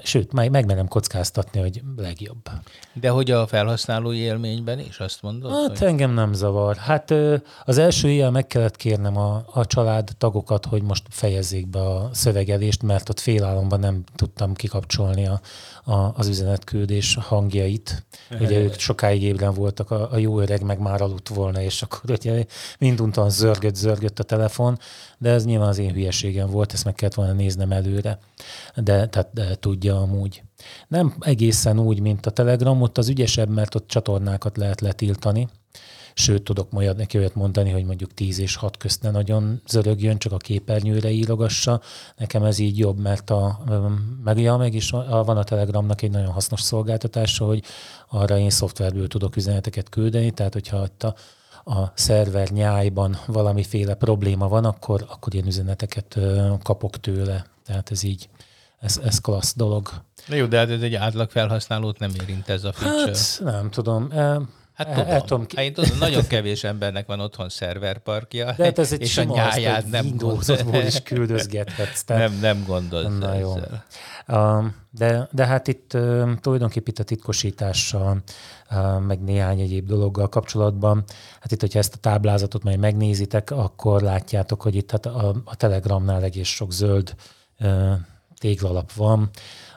Sőt, 0.04 0.34
meg, 0.34 0.52
megmerem 0.52 0.88
kockáztatni, 0.88 1.60
hogy 1.60 1.82
legjobb. 1.96 2.50
De 2.94 3.10
hogy 3.10 3.32
a 3.32 3.48
felhasználói 3.48 4.18
élményben 4.18 4.80
is 4.80 5.00
azt 5.00 5.22
mondod? 5.22 5.52
Hát 5.52 5.78
hogy... 5.78 5.88
engem 5.88 6.14
nem 6.14 6.34
zavar. 6.34 6.76
Hát 6.76 7.14
az 7.66 7.78
első 7.78 8.10
ilyen 8.10 8.32
meg 8.32 8.48
kellett 8.48 8.76
kérnem 8.76 9.18
a, 9.18 9.46
a 9.54 9.66
család 9.66 10.10
tagokat, 10.18 10.66
hogy 10.66 10.84
most 10.84 11.04
fejezzék 11.10 11.68
be 11.68 11.80
a 11.80 12.10
szövegelést, 12.12 12.84
mert 12.84 13.10
ott 13.10 13.20
félálomban 13.20 13.80
nem 13.80 14.04
tudtam 14.16 14.54
kikapcsolni 14.54 15.28
a, 15.28 15.40
a, 15.86 16.12
az 16.16 16.28
üzenetküldés 16.28 17.18
hangjait. 17.22 18.06
Ugye 18.40 18.60
ők 18.60 18.80
sokáig 18.80 19.24
ébren 19.24 19.54
voltak, 19.54 19.92
a, 19.92 20.12
a 20.12 20.18
jó 20.18 20.40
öreg 20.40 20.62
meg 20.62 20.80
már 20.80 21.02
aludt 21.02 21.28
volna, 21.28 21.62
és 21.62 21.82
akkor 21.82 22.12
ugye 22.12 22.46
minduntan 22.80 23.30
zörgött, 23.30 23.76
zörgött 23.76 24.20
a 24.20 24.24
telefon, 24.24 24.80
de 25.18 25.30
ez 25.30 25.46
nyilván 25.46 25.68
az 25.68 25.78
én 25.78 25.94
hülyeségem 25.94 26.50
volt, 26.50 26.74
ezt 26.74 26.86
meg 26.86 26.94
kellett 26.94 27.14
volna 27.16 27.34
néznem 27.34 27.72
előre, 27.72 28.20
de, 28.76 29.08
tehát 29.08 29.30
de 29.34 29.56
tudja 29.56 30.02
amúgy. 30.02 30.44
Nem 30.88 31.16
egészen 31.20 31.80
úgy, 31.80 32.00
mint 32.00 32.26
a 32.26 32.32
Telegram, 32.32 32.82
ott 32.82 32.98
az 32.98 33.10
ügyesebb, 33.10 33.50
mert 33.50 33.76
ott 33.76 33.88
csatornákat 33.88 34.58
lehet 34.58 34.82
letiltani, 34.82 35.48
Sőt, 36.18 36.44
tudok 36.44 36.72
majd 36.72 36.96
neki 36.96 37.18
olyat 37.18 37.36
mondani, 37.36 37.72
hogy 37.72 37.86
mondjuk 37.86 38.14
10 38.14 38.40
és 38.40 38.56
6 38.56 38.78
közt 38.78 39.02
ne 39.02 39.12
nagyon 39.12 39.62
zörögjön, 39.68 40.18
csak 40.18 40.32
a 40.32 40.38
képernyőre 40.38 41.10
írogassa. 41.10 41.82
Nekem 42.18 42.44
ez 42.44 42.60
így 42.60 42.78
jobb, 42.78 43.00
mert 43.00 43.30
a, 43.30 43.60
meg, 44.24 44.40
ja, 44.40 44.58
meg 44.58 44.74
is 44.74 44.90
van 44.90 45.38
a 45.38 45.44
Telegramnak 45.44 46.02
egy 46.02 46.12
nagyon 46.12 46.32
hasznos 46.32 46.62
szolgáltatása, 46.62 47.46
hogy 47.46 47.64
arra 48.10 48.38
én 48.38 48.50
szoftverből 48.50 49.08
tudok 49.08 49.36
üzeneteket 49.36 49.90
küldeni, 49.90 50.32
tehát 50.32 50.54
hogyha 50.54 50.88
a, 51.00 51.06
a 51.72 51.92
szerver 51.96 52.50
nyájban 52.50 53.18
valamiféle 53.28 53.94
probléma 53.94 54.48
van, 54.48 54.66
akkor, 54.66 55.06
akkor 55.10 55.34
ilyen 55.34 55.48
üzeneteket 55.48 56.20
kapok 56.64 57.00
tőle. 57.00 57.46
Tehát 57.66 57.92
ez 57.92 58.04
így, 58.04 58.30
ez, 58.80 59.00
ez 59.04 59.20
klassz 59.20 59.56
dolog. 59.56 59.90
Jó, 60.28 60.46
de 60.46 60.58
hát 60.58 60.70
ez 60.70 60.82
egy 60.82 60.96
átlag 60.96 61.30
felhasználót 61.30 62.00
nem 62.00 62.12
érint 62.22 62.50
ez 62.50 62.64
a 62.64 62.72
feature. 62.72 63.06
Hát 63.06 63.40
nem 63.44 63.70
tudom. 63.70 64.12
Hát 64.76 64.88
tudom. 64.88 65.08
El, 65.08 65.22
tudom 65.22 65.46
ki... 65.46 65.56
hát 65.56 65.66
én 65.66 65.74
tudom, 65.74 65.98
nagyon 65.98 66.28
kevés 66.28 66.64
embernek 66.64 67.08
van 67.08 67.20
otthon 67.20 67.50
szerverparkja, 67.50 68.54
de 68.58 68.64
hát 68.64 68.80
ez 68.80 68.92
egy 68.92 69.02
és 69.02 69.18
a 69.18 69.24
nyáját 69.24 69.90
nem 69.90 70.06
Windows-ból 70.06 70.84
is 70.84 71.04
küldözgethetsz. 71.04 72.04
Tehát... 72.04 72.30
Nem, 72.30 72.40
nem 72.40 72.64
gondolsz 72.68 73.18
Na, 73.20 73.34
jó. 73.34 73.56
De, 74.92 75.28
de 75.32 75.46
hát 75.46 75.68
itt 75.68 75.90
tulajdonképpen 76.42 76.94
itt 76.94 77.00
a 77.00 77.04
titkosítással, 77.04 78.24
meg 79.08 79.24
néhány 79.24 79.60
egyéb 79.60 79.88
dologgal 79.88 80.30
kapcsolatban, 80.30 81.04
hát 81.40 81.52
itt, 81.52 81.60
hogyha 81.60 81.80
ezt 81.80 81.94
a 81.94 81.98
táblázatot 81.98 82.64
majd 82.64 82.80
megnézitek, 82.80 83.52
akkor 83.52 84.02
látjátok, 84.02 84.62
hogy 84.62 84.76
itt 84.76 84.92
hát 84.92 85.06
a, 85.06 85.36
a 85.46 85.56
Telegramnál 85.56 86.24
egész 86.24 86.48
sok 86.48 86.72
zöld 86.72 87.16
uh, 87.60 87.94
téglalap 88.40 88.94
van, 88.94 89.30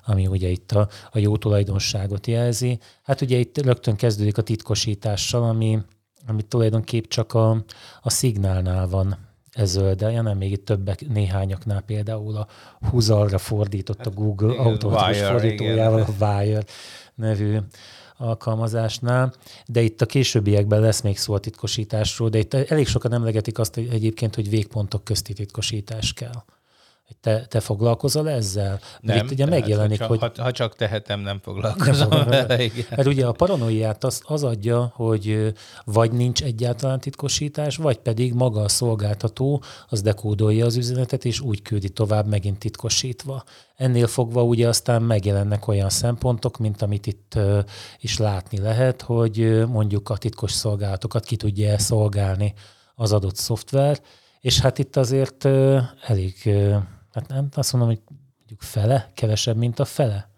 ami 0.08 0.26
ugye 0.26 0.48
itt 0.48 0.72
a, 0.72 0.88
a 1.10 1.18
jó 1.18 1.36
tulajdonságot 1.36 2.26
jelzi. 2.26 2.78
Hát 3.02 3.20
ugye 3.20 3.36
itt 3.36 3.58
rögtön 3.58 3.96
kezdődik 3.96 4.38
a 4.38 4.42
titkosítással, 4.42 5.42
ami, 5.42 5.78
ami 6.26 6.42
tulajdonképp 6.42 7.04
csak 7.04 7.34
a, 7.34 7.64
a 8.02 8.10
szignálnál 8.10 8.88
van 8.88 9.26
ez 9.52 9.70
zöld, 9.70 10.00
ja, 10.00 10.22
nem 10.22 10.36
még 10.36 10.52
itt 10.52 10.64
többek, 10.64 11.08
néhányaknál 11.08 11.80
például 11.80 12.36
a 12.36 12.46
húzalra 12.90 13.38
fordított 13.38 14.06
a 14.06 14.10
Google 14.10 14.56
hát, 14.56 14.66
automatikus 14.66 15.28
fordítójával, 15.28 16.00
igen. 16.00 16.14
a 16.18 16.38
Wire 16.38 16.64
nevű 17.14 17.58
alkalmazásnál, 18.16 19.32
de 19.66 19.80
itt 19.80 20.00
a 20.00 20.06
későbbiekben 20.06 20.80
lesz 20.80 21.00
még 21.00 21.18
szó 21.18 21.34
a 21.34 21.38
titkosításról, 21.38 22.28
de 22.28 22.38
itt 22.38 22.54
elég 22.54 22.86
sokan 22.86 23.12
emlegetik 23.12 23.58
azt 23.58 23.74
hogy 23.74 23.88
egyébként, 23.92 24.34
hogy 24.34 24.48
végpontok 24.48 25.04
közti 25.04 25.32
titkosítás 25.32 26.12
kell. 26.12 26.44
Te, 27.20 27.46
te 27.46 27.60
foglalkozol 27.60 28.30
ezzel? 28.30 28.80
Nem, 29.00 29.16
Itt 29.16 29.30
ugye 29.30 29.46
megjelenik, 29.46 30.00
ha, 30.00 30.06
hogy... 30.06 30.18
Ha, 30.18 30.30
ha 30.36 30.50
csak 30.50 30.76
tehetem, 30.76 31.20
nem 31.20 31.38
foglalkozom 31.42 32.08
nem 32.08 32.28
vele. 32.28 32.62
Igen. 32.62 32.84
Mert 32.90 33.06
ugye 33.06 33.26
a 33.26 33.32
paranoiát 33.32 34.04
az, 34.04 34.22
az 34.24 34.44
adja, 34.44 34.92
hogy 34.94 35.54
vagy 35.84 36.12
nincs 36.12 36.42
egyáltalán 36.42 37.00
titkosítás, 37.00 37.76
vagy 37.76 37.98
pedig 37.98 38.34
maga 38.34 38.60
a 38.60 38.68
szolgáltató 38.68 39.62
az 39.88 40.02
dekódolja 40.02 40.64
az 40.64 40.76
üzenetet, 40.76 41.24
és 41.24 41.40
úgy 41.40 41.62
küldi 41.62 41.88
tovább 41.88 42.26
megint 42.26 42.58
titkosítva. 42.58 43.44
Ennél 43.76 44.06
fogva 44.06 44.42
ugye 44.42 44.68
aztán 44.68 45.02
megjelennek 45.02 45.68
olyan 45.68 45.90
szempontok, 45.90 46.58
mint 46.58 46.82
amit 46.82 47.06
itt 47.06 47.38
is 48.00 48.18
látni 48.18 48.58
lehet, 48.58 49.02
hogy 49.02 49.66
mondjuk 49.66 50.08
a 50.10 50.16
titkos 50.16 50.52
szolgálatokat 50.52 51.24
ki 51.24 51.36
tudja 51.36 51.78
szolgálni 51.78 52.54
az 52.94 53.12
adott 53.12 53.36
szoftver, 53.36 54.00
és 54.40 54.60
hát 54.60 54.78
itt 54.78 54.96
azért 54.96 55.44
elég 56.06 56.50
hát 57.18 57.28
nem 57.28 57.48
azt 57.52 57.72
mondom, 57.72 57.90
hogy 57.90 58.00
mondjuk 58.38 58.60
fele, 58.60 59.10
kevesebb, 59.14 59.56
mint 59.56 59.78
a 59.78 59.84
fele. 59.84 60.28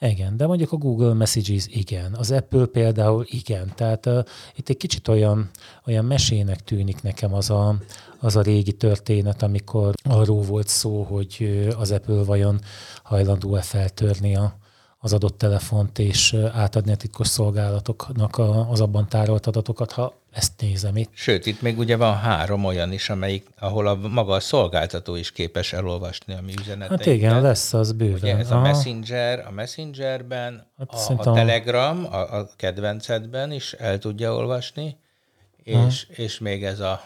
Igen, 0.00 0.36
de 0.36 0.46
mondjuk 0.46 0.72
a 0.72 0.76
Google 0.76 1.12
Messages 1.12 1.66
igen, 1.66 2.14
az 2.14 2.30
Apple 2.30 2.66
például 2.66 3.24
igen. 3.28 3.72
Tehát 3.74 4.06
uh, 4.06 4.24
itt 4.54 4.68
egy 4.68 4.76
kicsit 4.76 5.08
olyan, 5.08 5.50
olyan 5.86 6.04
mesének 6.04 6.64
tűnik 6.64 7.02
nekem 7.02 7.34
az 7.34 7.50
a, 7.50 7.76
az 8.18 8.36
a 8.36 8.42
régi 8.42 8.72
történet, 8.72 9.42
amikor 9.42 9.94
arról 10.02 10.42
volt 10.42 10.68
szó, 10.68 11.02
hogy 11.02 11.66
az 11.76 11.90
Apple 11.90 12.22
vajon 12.24 12.60
hajlandó-e 13.02 13.60
feltörni 13.60 14.36
a, 14.36 14.58
az 15.04 15.12
adott 15.12 15.38
telefont, 15.38 15.98
és 15.98 16.36
átadni 16.52 16.92
a 16.92 16.96
titkos 16.96 17.28
szolgálatoknak 17.28 18.38
az 18.70 18.80
abban 18.80 19.08
tárolt 19.08 19.46
adatokat, 19.46 19.92
ha 19.92 20.14
ezt 20.30 20.52
nézem 20.60 20.96
itt. 20.96 21.10
Sőt, 21.12 21.46
itt 21.46 21.62
még 21.62 21.78
ugye 21.78 21.96
van 21.96 22.16
három 22.16 22.64
olyan 22.64 22.92
is, 22.92 23.10
amelyik, 23.10 23.46
ahol 23.58 23.86
a 23.86 23.94
maga 23.94 24.32
a 24.32 24.40
szolgáltató 24.40 25.14
is 25.14 25.32
képes 25.32 25.72
elolvasni 25.72 26.34
a 26.34 26.40
mi 26.40 26.52
üzeneteinket. 26.60 27.06
Hát 27.06 27.14
igen, 27.14 27.42
lesz 27.42 27.72
az 27.72 27.92
bőven. 27.92 28.14
Ugye 28.14 28.36
ez 28.36 28.50
Aha. 28.50 28.60
a 28.60 28.62
Messenger, 28.62 29.46
a 29.46 29.50
Messengerben, 29.50 30.66
hát 30.78 30.92
a, 31.08 31.28
a 31.30 31.34
Telegram, 31.34 32.06
a, 32.10 32.38
a 32.38 32.48
kedvencedben 32.56 33.52
is 33.52 33.72
el 33.72 33.98
tudja 33.98 34.34
olvasni, 34.34 34.96
és, 35.62 36.06
és 36.08 36.38
még 36.38 36.64
ez 36.64 36.80
a 36.80 37.00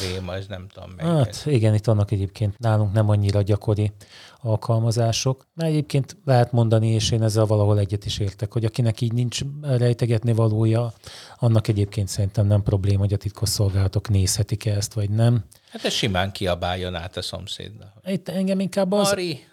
Réma, 0.00 0.34
ez 0.34 0.46
nem 0.46 0.66
tudom 0.74 0.90
meg. 0.96 1.06
Hát 1.06 1.42
igen, 1.46 1.74
itt 1.74 1.84
vannak 1.84 2.10
egyébként 2.10 2.58
nálunk 2.58 2.92
nem 2.92 3.08
annyira 3.08 3.42
gyakori 3.42 3.92
alkalmazások. 4.40 5.46
Mert 5.54 5.70
egyébként 5.70 6.16
lehet 6.24 6.52
mondani, 6.52 6.88
és 6.88 7.10
én 7.10 7.22
ezzel 7.22 7.44
valahol 7.44 7.78
egyet 7.78 8.04
is 8.06 8.18
értek, 8.18 8.52
hogy 8.52 8.64
akinek 8.64 9.00
így 9.00 9.12
nincs 9.12 9.40
rejtegetni 9.60 10.32
valója, 10.32 10.92
annak 11.38 11.68
egyébként 11.68 12.08
szerintem 12.08 12.46
nem 12.46 12.62
probléma, 12.62 12.98
hogy 12.98 13.12
a 13.12 13.16
titkosszolgálatok 13.16 14.08
nézhetik 14.08 14.66
-e 14.66 14.74
ezt, 14.74 14.92
vagy 14.92 15.10
nem. 15.10 15.44
Hát 15.70 15.84
ez 15.84 15.92
simán 15.92 16.32
kiabáljon 16.32 16.94
át 16.94 17.16
a 17.16 17.22
szomszédnak. 17.22 17.92
Itt 18.04 18.28
engem 18.28 18.60
inkább 18.60 18.92
az... 18.92 19.08
Mari, 19.08 19.44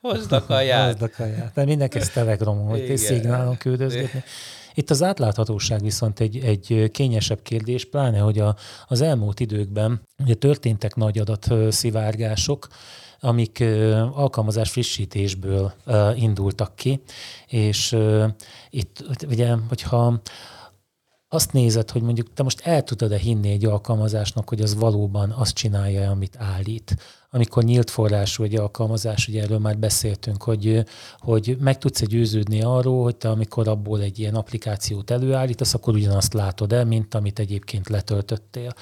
hozd 0.00 0.32
a 0.32 0.44
kaját. 0.44 0.86
Hozd 0.86 1.02
a 1.02 1.10
kaját. 1.16 1.52
De 1.54 1.64
mindenki 1.64 1.98
ezt 1.98 2.12
telegramon, 2.12 2.68
hogy 2.68 2.96
szignálon 2.96 3.56
küldözgetni. 3.56 4.22
Itt 4.74 4.90
az 4.90 5.02
átláthatóság 5.02 5.80
viszont 5.80 6.20
egy, 6.20 6.38
egy 6.38 6.90
kényesebb 6.92 7.42
kérdés, 7.42 7.84
pláne, 7.84 8.18
hogy 8.18 8.38
a, 8.38 8.56
az 8.86 9.00
elmúlt 9.00 9.40
időkben 9.40 10.00
ugye 10.18 10.34
történtek 10.34 10.94
nagy 10.94 11.18
adatszivárgások, 11.18 12.68
amik 13.20 13.60
alkalmazás 14.12 14.70
frissítésből 14.70 15.72
indultak 16.14 16.76
ki, 16.76 17.02
és 17.46 17.96
itt 18.70 19.04
ugye, 19.28 19.54
hogyha 19.68 20.20
azt 21.28 21.52
nézed, 21.52 21.90
hogy 21.90 22.02
mondjuk 22.02 22.32
te 22.34 22.42
most 22.42 22.60
el 22.60 22.82
tudod-e 22.82 23.18
hinni 23.18 23.50
egy 23.50 23.64
alkalmazásnak, 23.64 24.48
hogy 24.48 24.60
az 24.60 24.74
valóban 24.74 25.30
azt 25.30 25.54
csinálja, 25.54 26.10
amit 26.10 26.36
állít. 26.38 26.96
Amikor 27.34 27.62
nyílt 27.62 27.90
forrású 27.90 28.42
egy 28.42 28.56
alkalmazás, 28.56 29.28
ugye 29.28 29.42
erről 29.42 29.58
már 29.58 29.78
beszéltünk, 29.78 30.42
hogy, 30.42 30.84
hogy 31.18 31.56
meg 31.60 31.78
tudsz 31.78 32.06
győződni 32.06 32.62
arról, 32.62 33.02
hogy 33.02 33.16
te 33.16 33.28
amikor 33.28 33.68
abból 33.68 34.00
egy 34.00 34.18
ilyen 34.18 34.34
applikációt 34.34 35.10
előállítasz, 35.10 35.74
akkor 35.74 35.94
ugyanazt 35.94 36.34
látod 36.34 36.72
el, 36.72 36.84
mint 36.84 37.14
amit 37.14 37.38
egyébként 37.38 37.88
letöltöttél. 37.88 38.74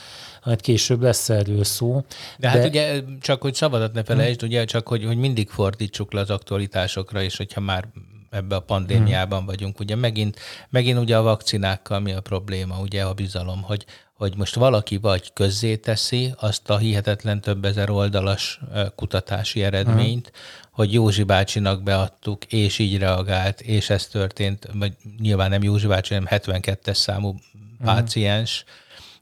Hát 0.43 0.61
később 0.61 1.03
lesz 1.03 1.29
erről 1.29 1.65
szó. 1.65 1.95
De, 1.95 2.03
de 2.39 2.49
hát 2.49 2.67
ugye 2.67 3.01
csak, 3.21 3.43
hogy 3.43 3.55
szabadat 3.55 3.93
ne 3.93 4.05
felejtsd, 4.05 4.41
hmm. 4.41 4.49
ugye 4.49 4.65
csak, 4.65 4.89
hogy, 4.89 5.05
hogy 5.05 5.17
mindig 5.17 5.49
fordítsuk 5.49 6.13
le 6.13 6.21
az 6.21 6.31
aktualitásokra, 6.31 7.23
és 7.23 7.37
hogyha 7.37 7.61
már 7.61 7.89
ebbe 8.31 8.57
a 8.57 8.61
pandémiában 8.61 9.39
hmm. 9.39 9.47
vagyunk. 9.47 9.81
Ugye 9.81 9.97
megint, 9.97 10.39
megint 10.71 10.99
ugye 10.99 11.17
a 11.17 11.23
vakcinákkal 11.23 12.01
mi 12.01 12.13
a 12.13 12.21
probléma, 12.21 12.81
ugye 12.81 13.03
a 13.03 13.15
bizalom, 13.15 13.63
hogy, 13.63 13.85
hogy 14.21 14.37
most 14.37 14.55
valaki 14.55 14.97
vagy 14.97 15.33
közzéteszi 15.33 16.35
azt 16.39 16.71
a 16.71 16.77
hihetetlen 16.77 17.41
több 17.41 17.65
ezer 17.65 17.91
oldalas 17.91 18.61
kutatási 18.95 19.63
eredményt, 19.63 20.29
uh-huh. 20.29 20.71
hogy 20.71 20.93
Józsi 20.93 21.23
bácsinak 21.23 21.83
beadtuk, 21.83 22.45
és 22.45 22.79
így 22.79 22.99
reagált, 22.99 23.61
és 23.61 23.91
ez 23.91 24.07
történt, 24.07 24.69
vagy 24.73 24.93
nyilván 25.19 25.51
nem 25.51 25.63
Józsi 25.63 25.87
bácsi, 25.87 26.15
hanem 26.15 26.29
72-es 26.41 26.95
számú 26.95 27.29
uh-huh. 27.29 27.87
páciens, 27.87 28.65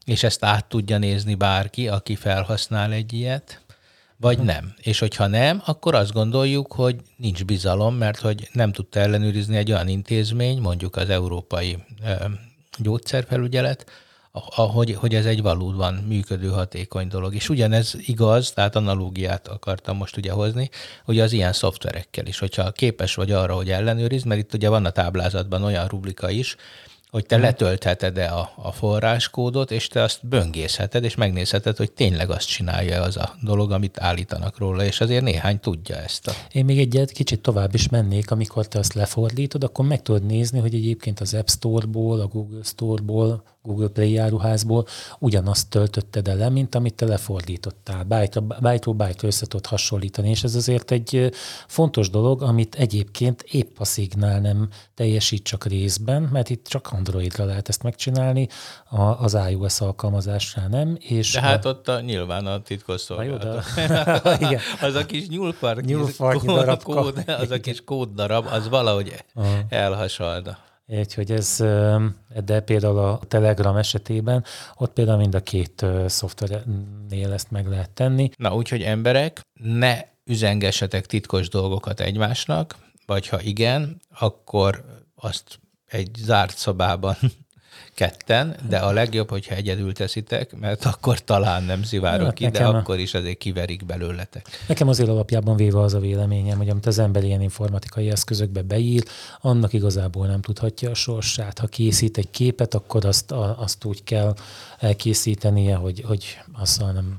és 0.05 0.23
ezt 0.23 0.43
át 0.43 0.65
tudja 0.65 0.97
nézni 0.97 1.35
bárki, 1.35 1.87
aki 1.87 2.15
felhasznál 2.15 2.91
egy 2.91 3.13
ilyet, 3.13 3.61
vagy 4.17 4.39
uh-huh. 4.39 4.53
nem. 4.53 4.73
És 4.77 4.99
hogyha 4.99 5.27
nem, 5.27 5.61
akkor 5.65 5.95
azt 5.95 6.13
gondoljuk, 6.13 6.73
hogy 6.73 6.95
nincs 7.17 7.45
bizalom, 7.45 7.95
mert 7.95 8.19
hogy 8.19 8.49
nem 8.51 8.71
tudta 8.71 8.99
ellenőrizni 8.99 9.57
egy 9.57 9.71
olyan 9.71 9.87
intézmény, 9.87 10.61
mondjuk 10.61 10.95
az 10.95 11.09
Európai 11.09 11.77
Gyógyszerfelügyelet, 12.77 13.85
hogy, 14.51 14.93
hogy 14.93 15.15
ez 15.15 15.25
egy 15.25 15.41
valóban 15.41 15.93
működő, 15.93 16.47
hatékony 16.47 17.07
dolog. 17.07 17.35
És 17.35 17.49
ugyanez 17.49 17.95
igaz, 17.97 18.51
tehát 18.51 18.75
analógiát 18.75 19.47
akartam 19.47 19.97
most 19.97 20.17
ugye 20.17 20.31
hozni, 20.31 20.69
hogy 21.05 21.19
az 21.19 21.31
ilyen 21.31 21.53
szoftverekkel 21.53 22.25
is, 22.25 22.39
hogyha 22.39 22.71
képes 22.71 23.15
vagy 23.15 23.31
arra, 23.31 23.55
hogy 23.55 23.69
ellenőriz, 23.69 24.23
mert 24.23 24.39
itt 24.39 24.53
ugye 24.53 24.69
van 24.69 24.85
a 24.85 24.89
táblázatban 24.89 25.63
olyan 25.63 25.87
rubrika 25.87 26.29
is, 26.29 26.55
hogy 27.09 27.25
te 27.25 27.35
hmm. 27.35 27.43
letöltheted-e 27.43 28.33
a, 28.33 28.51
a 28.55 28.71
forráskódot, 28.71 29.71
és 29.71 29.87
te 29.87 30.01
azt 30.01 30.27
böngészheted, 30.27 31.03
és 31.03 31.15
megnézheted, 31.15 31.77
hogy 31.77 31.91
tényleg 31.91 32.29
azt 32.29 32.47
csinálja 32.47 33.01
az 33.01 33.17
a 33.17 33.35
dolog, 33.41 33.71
amit 33.71 33.99
állítanak 33.99 34.57
róla, 34.57 34.83
és 34.83 35.01
azért 35.01 35.23
néhány 35.23 35.59
tudja 35.59 35.95
ezt. 35.95 36.27
A... 36.27 36.31
Én 36.51 36.65
még 36.65 36.79
egyet 36.79 37.11
kicsit 37.11 37.41
tovább 37.41 37.73
is 37.73 37.89
mennék, 37.89 38.31
amikor 38.31 38.67
te 38.67 38.79
azt 38.79 38.93
lefordítod, 38.93 39.63
akkor 39.63 39.85
meg 39.85 40.01
tudod 40.01 40.25
nézni, 40.25 40.59
hogy 40.59 40.73
egyébként 40.73 41.19
az 41.19 41.33
App 41.33 41.47
Store-ból, 41.47 42.19
a 42.19 42.27
Google 42.27 42.63
Store-ból, 42.63 43.43
Google 43.61 43.87
Play 43.87 44.11
járuházból 44.11 44.85
ugyanazt 45.19 45.69
töltötted 45.69 46.27
el 46.27 46.35
le, 46.35 46.49
mint 46.49 46.75
amit 46.75 46.93
te 46.93 47.05
lefordítottál. 47.05 48.03
Byte-ról 48.59 48.95
byte 48.95 49.27
össze 49.27 49.45
tudod 49.45 49.65
hasonlítani, 49.65 50.29
és 50.29 50.43
ez 50.43 50.55
azért 50.55 50.91
egy 50.91 51.31
fontos 51.67 52.09
dolog, 52.09 52.41
amit 52.41 52.75
egyébként 52.75 53.41
épp 53.41 53.79
a 53.79 53.85
szignál 53.85 54.39
nem 54.39 54.69
teljesít 54.95 55.43
csak 55.43 55.65
részben, 55.65 56.21
mert 56.21 56.49
itt 56.49 56.67
csak 56.67 56.87
Androidra 56.91 57.45
lehet 57.45 57.69
ezt 57.69 57.83
megcsinálni, 57.83 58.47
az 59.17 59.37
iOS 59.49 59.81
alkalmazásra 59.81 60.67
nem. 60.67 60.97
És 60.99 61.31
De 61.31 61.41
hát 61.41 61.65
a... 61.65 61.69
ott 61.69 61.87
a, 61.87 61.99
nyilván 61.99 62.45
a 62.45 62.61
titkos 62.61 63.01
szolgálat. 63.01 63.65
Igen. 64.39 64.59
az 64.81 64.95
a 64.95 65.05
kis 65.05 65.27
nyúlfark, 65.27 65.85
nyúlfark 65.85 66.39
kód, 66.39 66.55
darab, 66.55 66.83
kód, 66.83 67.23
az 67.27 67.51
a 67.51 67.59
kis 67.59 67.83
kóddarab, 67.83 68.45
az 68.45 68.69
valahogy 68.69 69.23
uh-huh. 69.35 69.53
elhasalda. 69.69 70.67
Úgyhogy 70.89 71.31
ez, 71.31 71.55
de 72.43 72.59
például 72.59 72.97
a 72.99 73.19
Telegram 73.27 73.75
esetében, 73.75 74.43
ott 74.75 74.93
például 74.93 75.17
mind 75.17 75.35
a 75.35 75.39
két 75.39 75.85
szoftvernél 76.07 77.33
ezt 77.33 77.51
meg 77.51 77.67
lehet 77.67 77.89
tenni. 77.89 78.29
Na, 78.37 78.55
úgyhogy 78.55 78.81
emberek, 78.81 79.41
ne 79.53 80.01
üzengessetek 80.25 81.05
titkos 81.05 81.49
dolgokat 81.49 81.99
egymásnak, 81.99 82.75
vagy 83.05 83.27
ha 83.27 83.41
igen, 83.41 84.01
akkor 84.19 84.85
azt 85.15 85.59
egy 85.85 86.11
zárt 86.17 86.57
szobában 86.57 87.15
ketten, 87.99 88.55
de 88.69 88.77
a 88.77 88.91
legjobb, 88.91 89.29
hogyha 89.29 89.55
egyedül 89.55 89.93
teszitek, 89.93 90.55
mert 90.59 90.85
akkor 90.85 91.19
talán 91.19 91.63
nem 91.63 91.83
szivárok 91.83 92.25
hát 92.25 92.33
ki, 92.33 92.49
de 92.49 92.65
a... 92.65 92.77
akkor 92.77 92.99
is 92.99 93.13
azért 93.13 93.37
kiverik 93.37 93.85
belőletek. 93.85 94.47
Nekem 94.67 94.87
azért 94.87 95.09
alapjában 95.09 95.55
véve 95.55 95.79
az 95.79 95.93
a 95.93 95.99
véleményem, 95.99 96.57
hogy 96.57 96.69
amit 96.69 96.85
az 96.85 96.99
ember 96.99 97.23
ilyen 97.23 97.41
informatikai 97.41 98.09
eszközökbe 98.09 98.61
beír, 98.61 99.03
annak 99.41 99.73
igazából 99.73 100.27
nem 100.27 100.41
tudhatja 100.41 100.89
a 100.89 100.93
sorsát. 100.93 101.59
Ha 101.59 101.67
készít 101.67 102.17
egy 102.17 102.29
képet, 102.29 102.73
akkor 102.73 103.05
azt, 103.05 103.31
azt 103.31 103.85
úgy 103.85 104.03
kell 104.03 104.35
elkészítenie, 104.77 105.75
hogy, 105.75 106.03
hogy 106.07 106.39
azzal 106.53 106.91
nem, 106.91 107.17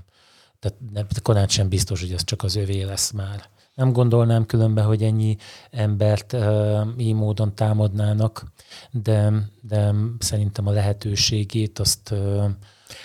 tehát 0.60 0.78
nem, 0.92 1.06
korán 1.22 1.48
sem 1.48 1.68
biztos, 1.68 2.00
hogy 2.00 2.12
ez 2.12 2.24
csak 2.24 2.42
az 2.42 2.56
övé 2.56 2.82
lesz 2.82 3.10
már. 3.10 3.48
Nem 3.80 3.92
gondolnám 3.92 4.46
különben, 4.46 4.84
hogy 4.84 5.02
ennyi 5.02 5.36
embert 5.70 6.32
uh, 6.32 6.80
így 6.98 7.14
módon 7.14 7.54
támadnának, 7.54 8.44
de, 8.90 9.32
de 9.60 9.94
szerintem 10.18 10.66
a 10.66 10.70
lehetőségét 10.70 11.78
azt 11.78 12.10
uh, 12.10 12.44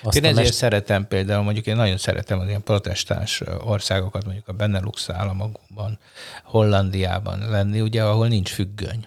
azt 0.03 0.17
én 0.17 0.23
ezért 0.23 0.45
mest... 0.45 0.53
szeretem 0.53 1.07
például, 1.07 1.43
mondjuk 1.43 1.65
én 1.65 1.75
nagyon 1.75 1.97
szeretem 1.97 2.39
az 2.39 2.47
ilyen 2.47 2.63
protestáns 2.63 3.41
országokat, 3.65 4.25
mondjuk 4.25 4.47
a 4.47 4.53
Benelux 4.53 5.09
államokban, 5.09 5.99
Hollandiában 6.43 7.49
lenni, 7.49 7.81
ugye, 7.81 8.03
ahol 8.03 8.27
nincs 8.27 8.51
függöny. 8.51 9.05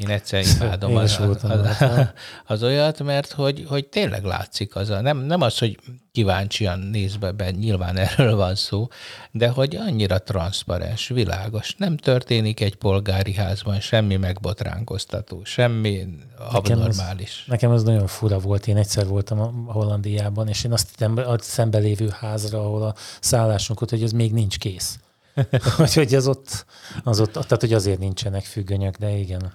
Én 0.00 0.08
egyszer 0.08 0.44
imádom 0.56 0.96
az, 0.96 1.18
az, 1.20 1.44
az, 1.44 1.84
az, 2.46 2.62
olyat, 2.62 3.02
mert 3.02 3.32
hogy, 3.32 3.64
hogy 3.68 3.86
tényleg 3.86 4.24
látszik 4.24 4.76
az 4.76 4.90
a, 4.90 5.00
nem, 5.00 5.18
nem 5.18 5.40
az, 5.40 5.58
hogy 5.58 5.78
kíváncsian 6.12 6.78
néz 6.78 7.16
be, 7.16 7.30
be, 7.32 7.50
nyilván 7.50 7.96
erről 7.96 8.36
van 8.36 8.54
szó, 8.54 8.88
de 9.30 9.48
hogy 9.48 9.76
annyira 9.76 10.22
transzparens, 10.22 11.08
világos. 11.08 11.74
Nem 11.76 11.96
történik 11.96 12.60
egy 12.60 12.74
polgári 12.74 13.34
házban 13.34 13.80
semmi 13.80 14.16
megbotránkoztató, 14.16 15.44
semmi 15.44 16.06
abnormális. 16.52 17.42
Az, 17.44 17.50
nekem 17.50 17.70
az 17.70 17.82
nagyon 17.82 18.06
fura 18.06 18.38
volt. 18.38 18.66
Én 18.66 18.76
egyszer 18.76 19.06
voltam 19.06 19.40
a 19.40 19.72
Hollandiában, 19.72 20.48
és 20.48 20.64
én 20.64 20.72
azt 20.72 20.88
hittem 20.88 21.16
a 21.16 21.38
szembe 21.38 21.78
lévő 21.78 22.08
házra, 22.20 22.58
ahol 22.58 22.82
a 22.82 22.94
szállásunk 23.20 23.80
ott, 23.80 23.90
hogy 23.90 24.02
ez 24.02 24.12
még 24.12 24.32
nincs 24.32 24.58
kész. 24.58 24.98
hogy 25.94 26.14
az 26.14 26.26
ott, 26.26 26.66
az 27.04 27.20
ott, 27.20 27.32
tehát 27.32 27.60
hogy 27.60 27.72
azért 27.72 27.98
nincsenek 27.98 28.44
függönyök, 28.44 28.96
de 28.96 29.10
igen. 29.10 29.52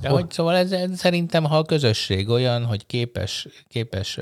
De 0.00 0.08
hogy 0.08 0.30
szóval 0.30 0.56
ez, 0.56 0.72
ez 0.72 0.98
szerintem, 0.98 1.44
ha 1.44 1.58
a 1.58 1.64
közösség 1.64 2.28
olyan, 2.28 2.64
hogy 2.64 2.86
képes, 2.86 3.48
képes 3.68 4.18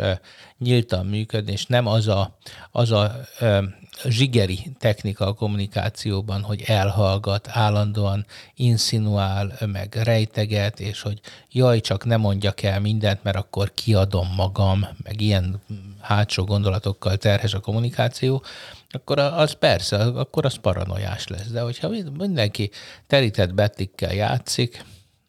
nyíltan 0.59 1.07
működni, 1.07 1.53
és 1.53 1.67
nem 1.67 1.87
az 1.87 2.09
a, 2.09 2.39
az 2.71 2.91
a 2.91 3.13
uh, 3.41 3.65
zsigeri 4.05 4.77
technika 4.79 5.27
a 5.27 5.33
kommunikációban, 5.33 6.43
hogy 6.43 6.63
elhallgat, 6.67 7.49
állandóan 7.51 8.27
insinuál, 8.55 9.53
meg 9.67 9.95
rejteget, 10.03 10.81
és 10.81 11.01
hogy 11.01 11.21
jaj, 11.51 11.81
csak 11.81 12.05
ne 12.05 12.17
mondjak 12.17 12.63
el 12.63 12.81
mindent, 12.81 13.23
mert 13.23 13.37
akkor 13.37 13.73
kiadom 13.75 14.29
magam, 14.37 14.87
meg 15.03 15.21
ilyen 15.21 15.61
hátsó 16.01 16.45
gondolatokkal 16.45 17.17
terhes 17.17 17.55
a 17.55 17.61
kommunikáció, 17.61 18.43
akkor 18.91 19.19
az 19.19 19.53
persze, 19.53 19.97
akkor 19.97 20.45
az 20.45 20.55
paranoiás 20.55 21.27
lesz. 21.27 21.47
De 21.47 21.61
hogyha 21.61 21.89
mindenki 22.19 22.71
terített 23.07 23.55
betikkel 23.55 24.15
játszik, 24.15 24.85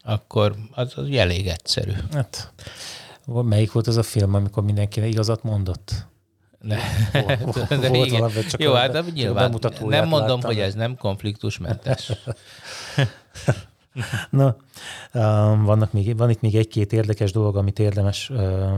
akkor 0.06 0.54
az, 0.70 0.92
az 0.96 1.08
elég 1.10 1.46
egyszerű. 1.46 1.92
Hát, 2.12 2.52
melyik 3.26 3.72
volt 3.72 3.86
az 3.86 3.96
a 3.96 4.02
film, 4.02 4.34
amikor 4.34 4.62
mindenki 4.64 5.06
igazat 5.06 5.42
mondott? 5.42 6.06
Ne. 6.60 6.78
Volt, 7.38 7.68
de 7.80 7.88
volt 7.88 8.10
valami, 8.10 8.32
csak 8.50 8.62
Jó, 8.62 8.72
hát 8.72 8.94
a, 8.94 9.04
nyilván 9.14 9.58
nem 9.80 10.08
mondom, 10.08 10.28
láttam. 10.28 10.40
hogy 10.40 10.58
ez 10.58 10.74
nem 10.74 10.96
konfliktusmentes. 10.96 12.12
Na, 14.30 14.56
um, 15.14 15.64
vannak 15.64 15.92
még, 15.92 16.16
van 16.16 16.30
itt 16.30 16.40
még 16.40 16.54
egy-két 16.54 16.92
érdekes 16.92 17.32
dolog, 17.32 17.56
amit 17.56 17.78
érdemes 17.78 18.30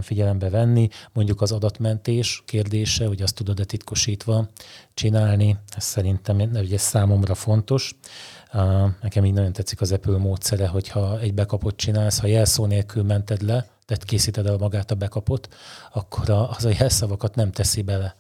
figyelembe 0.02 0.50
venni. 0.50 0.88
Mondjuk 1.12 1.40
az 1.40 1.52
adatmentés 1.52 2.42
kérdése, 2.46 3.06
hogy 3.06 3.22
azt 3.22 3.34
tudod-e 3.34 3.64
titkosítva 3.64 4.48
csinálni. 4.94 5.56
Ez 5.76 5.84
szerintem 5.84 6.40
ugye 6.40 6.78
számomra 6.78 7.34
fontos. 7.34 7.94
Nekem 9.02 9.24
így 9.24 9.32
nagyon 9.32 9.52
tetszik 9.52 9.80
az 9.80 9.92
Apple 9.92 10.18
módszere, 10.18 10.66
hogyha 10.68 11.20
egy 11.20 11.34
bekapot 11.34 11.76
csinálsz, 11.76 12.18
ha 12.20 12.26
jelszó 12.26 12.66
nélkül 12.66 13.02
mented 13.02 13.42
le, 13.42 13.68
tehát 13.86 14.04
készíted 14.04 14.46
el 14.46 14.56
magát 14.56 14.90
a 14.90 14.94
bekapot, 14.94 15.48
akkor 15.92 16.30
az 16.30 16.64
a 16.64 16.70
jelszavakat 16.78 17.34
nem 17.34 17.50
teszi 17.50 17.82
bele. 17.82 18.16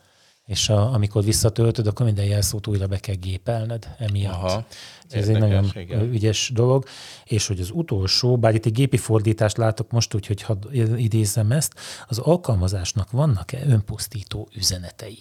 És 0.46 0.68
a, 0.68 0.92
amikor 0.92 1.24
visszatöltöd, 1.24 1.86
akkor 1.86 2.06
minden 2.06 2.24
jelszót 2.24 2.66
újra 2.66 2.86
be 2.86 2.98
kell 2.98 3.14
gépelned 3.14 3.94
emiatt. 3.98 4.34
Aha, 4.34 4.66
Ez 5.08 5.28
egy 5.28 5.38
nagyon 5.38 5.70
igen. 5.74 6.00
ügyes 6.00 6.50
dolog. 6.54 6.84
És 7.24 7.46
hogy 7.46 7.60
az 7.60 7.70
utolsó, 7.72 8.38
bár 8.38 8.54
itt 8.54 8.66
egy 8.66 8.72
gépi 8.72 8.96
fordítást 8.96 9.56
látok 9.56 9.90
most, 9.90 10.14
úgyhogy 10.14 10.42
ha 10.42 10.58
idézem 10.96 11.52
ezt, 11.52 11.74
az 12.06 12.18
alkalmazásnak 12.18 13.10
vannak-e 13.10 13.58
önpusztító 13.66 14.48
üzenetei? 14.54 15.18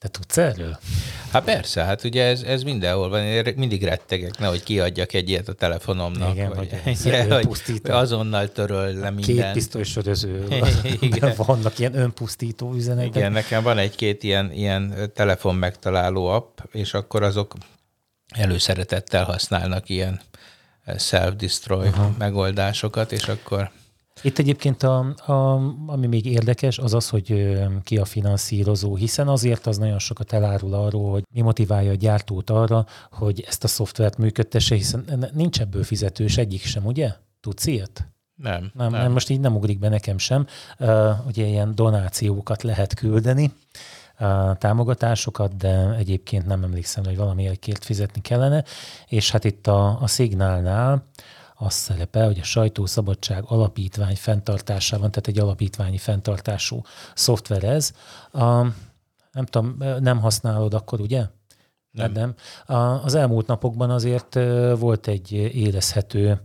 Te 0.00 0.08
tudsz 0.08 0.36
erről? 0.36 0.78
Hát 1.30 1.44
persze, 1.44 1.84
hát 1.84 2.04
ugye 2.04 2.24
ez, 2.24 2.42
ez 2.42 2.62
mindenhol 2.62 3.08
van. 3.08 3.22
Én 3.22 3.54
mindig 3.56 3.84
rettegek, 3.84 4.38
nehogy 4.38 4.62
kiadjak 4.62 5.12
egy 5.12 5.28
ilyet 5.28 5.48
a 5.48 5.52
telefonomnak. 5.52 6.34
Igen, 6.34 6.54
hogy, 6.56 6.70
hogy, 6.84 7.28
hogy 7.28 7.80
azonnal 7.90 8.52
töröl 8.52 8.92
le 8.92 9.10
mindent. 9.10 9.26
Két 9.26 9.52
pisztoly 9.52 9.82
söröző. 9.82 10.46
Igen. 11.00 11.32
Vannak 11.36 11.78
ilyen 11.78 11.98
önpusztító 11.98 12.74
üzenetek. 12.74 13.16
Igen, 13.16 13.32
nekem 13.32 13.62
van 13.62 13.78
egy-két 13.78 14.22
ilyen, 14.22 14.52
ilyen 14.52 15.10
telefon 15.14 15.54
megtaláló 15.54 16.26
app, 16.26 16.58
és 16.72 16.94
akkor 16.94 17.22
azok 17.22 17.54
előszeretettel 18.28 19.24
használnak 19.24 19.88
ilyen 19.88 20.20
self-destroy 20.98 21.88
uh-huh. 21.88 22.16
megoldásokat, 22.18 23.12
és 23.12 23.28
akkor 23.28 23.70
itt 24.22 24.38
egyébként 24.38 24.82
a, 24.82 24.98
a, 25.26 25.32
ami 25.86 26.06
még 26.06 26.26
érdekes, 26.26 26.78
az 26.78 26.94
az, 26.94 27.08
hogy 27.08 27.58
ki 27.82 27.98
a 27.98 28.04
finanszírozó, 28.04 28.96
hiszen 28.96 29.28
azért 29.28 29.66
az 29.66 29.78
nagyon 29.78 29.98
sokat 29.98 30.32
elárul 30.32 30.74
arról, 30.74 31.10
hogy 31.10 31.24
mi 31.32 31.40
motiválja 31.40 31.90
a 31.90 31.94
gyártót 31.94 32.50
arra, 32.50 32.86
hogy 33.10 33.44
ezt 33.46 33.64
a 33.64 33.68
szoftvert 33.68 34.18
működtesse, 34.18 34.74
hiszen 34.74 35.30
nincs 35.32 35.60
ebből 35.60 35.82
fizetős 35.82 36.36
egyik 36.36 36.62
sem, 36.62 36.86
ugye? 36.86 37.12
Tudsz 37.40 37.66
ilyet? 37.66 38.08
Nem, 38.34 38.70
nem, 38.74 38.90
nem. 38.90 39.12
most 39.12 39.30
így 39.30 39.40
nem 39.40 39.56
ugrik 39.56 39.78
be 39.78 39.88
nekem 39.88 40.18
sem. 40.18 40.46
Uh, 40.78 41.26
ugye 41.26 41.46
ilyen 41.46 41.74
donációkat 41.74 42.62
lehet 42.62 42.94
küldeni, 42.94 43.52
uh, 44.20 44.56
támogatásokat, 44.56 45.56
de 45.56 45.94
egyébként 45.98 46.46
nem 46.46 46.62
emlékszem, 46.62 47.04
hogy 47.04 47.16
valamiért 47.16 47.84
fizetni 47.84 48.20
kellene. 48.20 48.64
És 49.06 49.30
hát 49.30 49.44
itt 49.44 49.66
a, 49.66 50.02
a 50.02 50.06
szignálnál 50.06 51.04
az 51.62 51.74
szerepel, 51.74 52.26
hogy 52.26 52.38
a 52.38 52.44
sajtószabadság 52.44 53.44
alapítvány 53.46 54.16
fenntartásában, 54.16 55.10
tehát 55.10 55.28
egy 55.28 55.38
alapítványi 55.38 55.98
fenntartású 55.98 56.82
szoftver 57.14 57.64
ez. 57.64 57.92
A, 58.32 58.62
nem 59.32 59.44
tudom, 59.50 59.76
nem 60.00 60.20
használod 60.20 60.74
akkor, 60.74 61.00
ugye? 61.00 61.24
Nem. 61.90 62.12
nem. 62.12 62.34
Az 63.04 63.14
elmúlt 63.14 63.46
napokban 63.46 63.90
azért 63.90 64.34
volt 64.78 65.06
egy 65.06 65.32
érezhető 65.32 66.40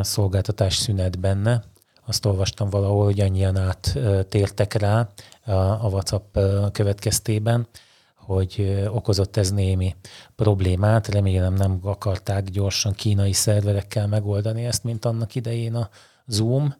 szolgáltatás 0.00 0.76
szünet 0.76 1.18
benne. 1.18 1.62
Azt 2.06 2.26
olvastam 2.26 2.70
valahol, 2.70 3.04
hogy 3.04 3.20
annyian 3.20 3.56
áttértek 3.56 4.74
rá 4.74 5.08
a 5.80 5.88
WhatsApp 5.88 6.38
következtében, 6.72 7.66
hogy 8.26 8.82
okozott 8.88 9.36
ez 9.36 9.50
némi 9.50 9.94
problémát. 10.36 11.08
Remélem 11.08 11.54
nem 11.54 11.78
akarták 11.82 12.44
gyorsan 12.44 12.92
kínai 12.92 13.32
szerverekkel 13.32 14.06
megoldani 14.06 14.64
ezt, 14.64 14.84
mint 14.84 15.04
annak 15.04 15.34
idején 15.34 15.74
a 15.74 15.88
Zoom. 16.26 16.74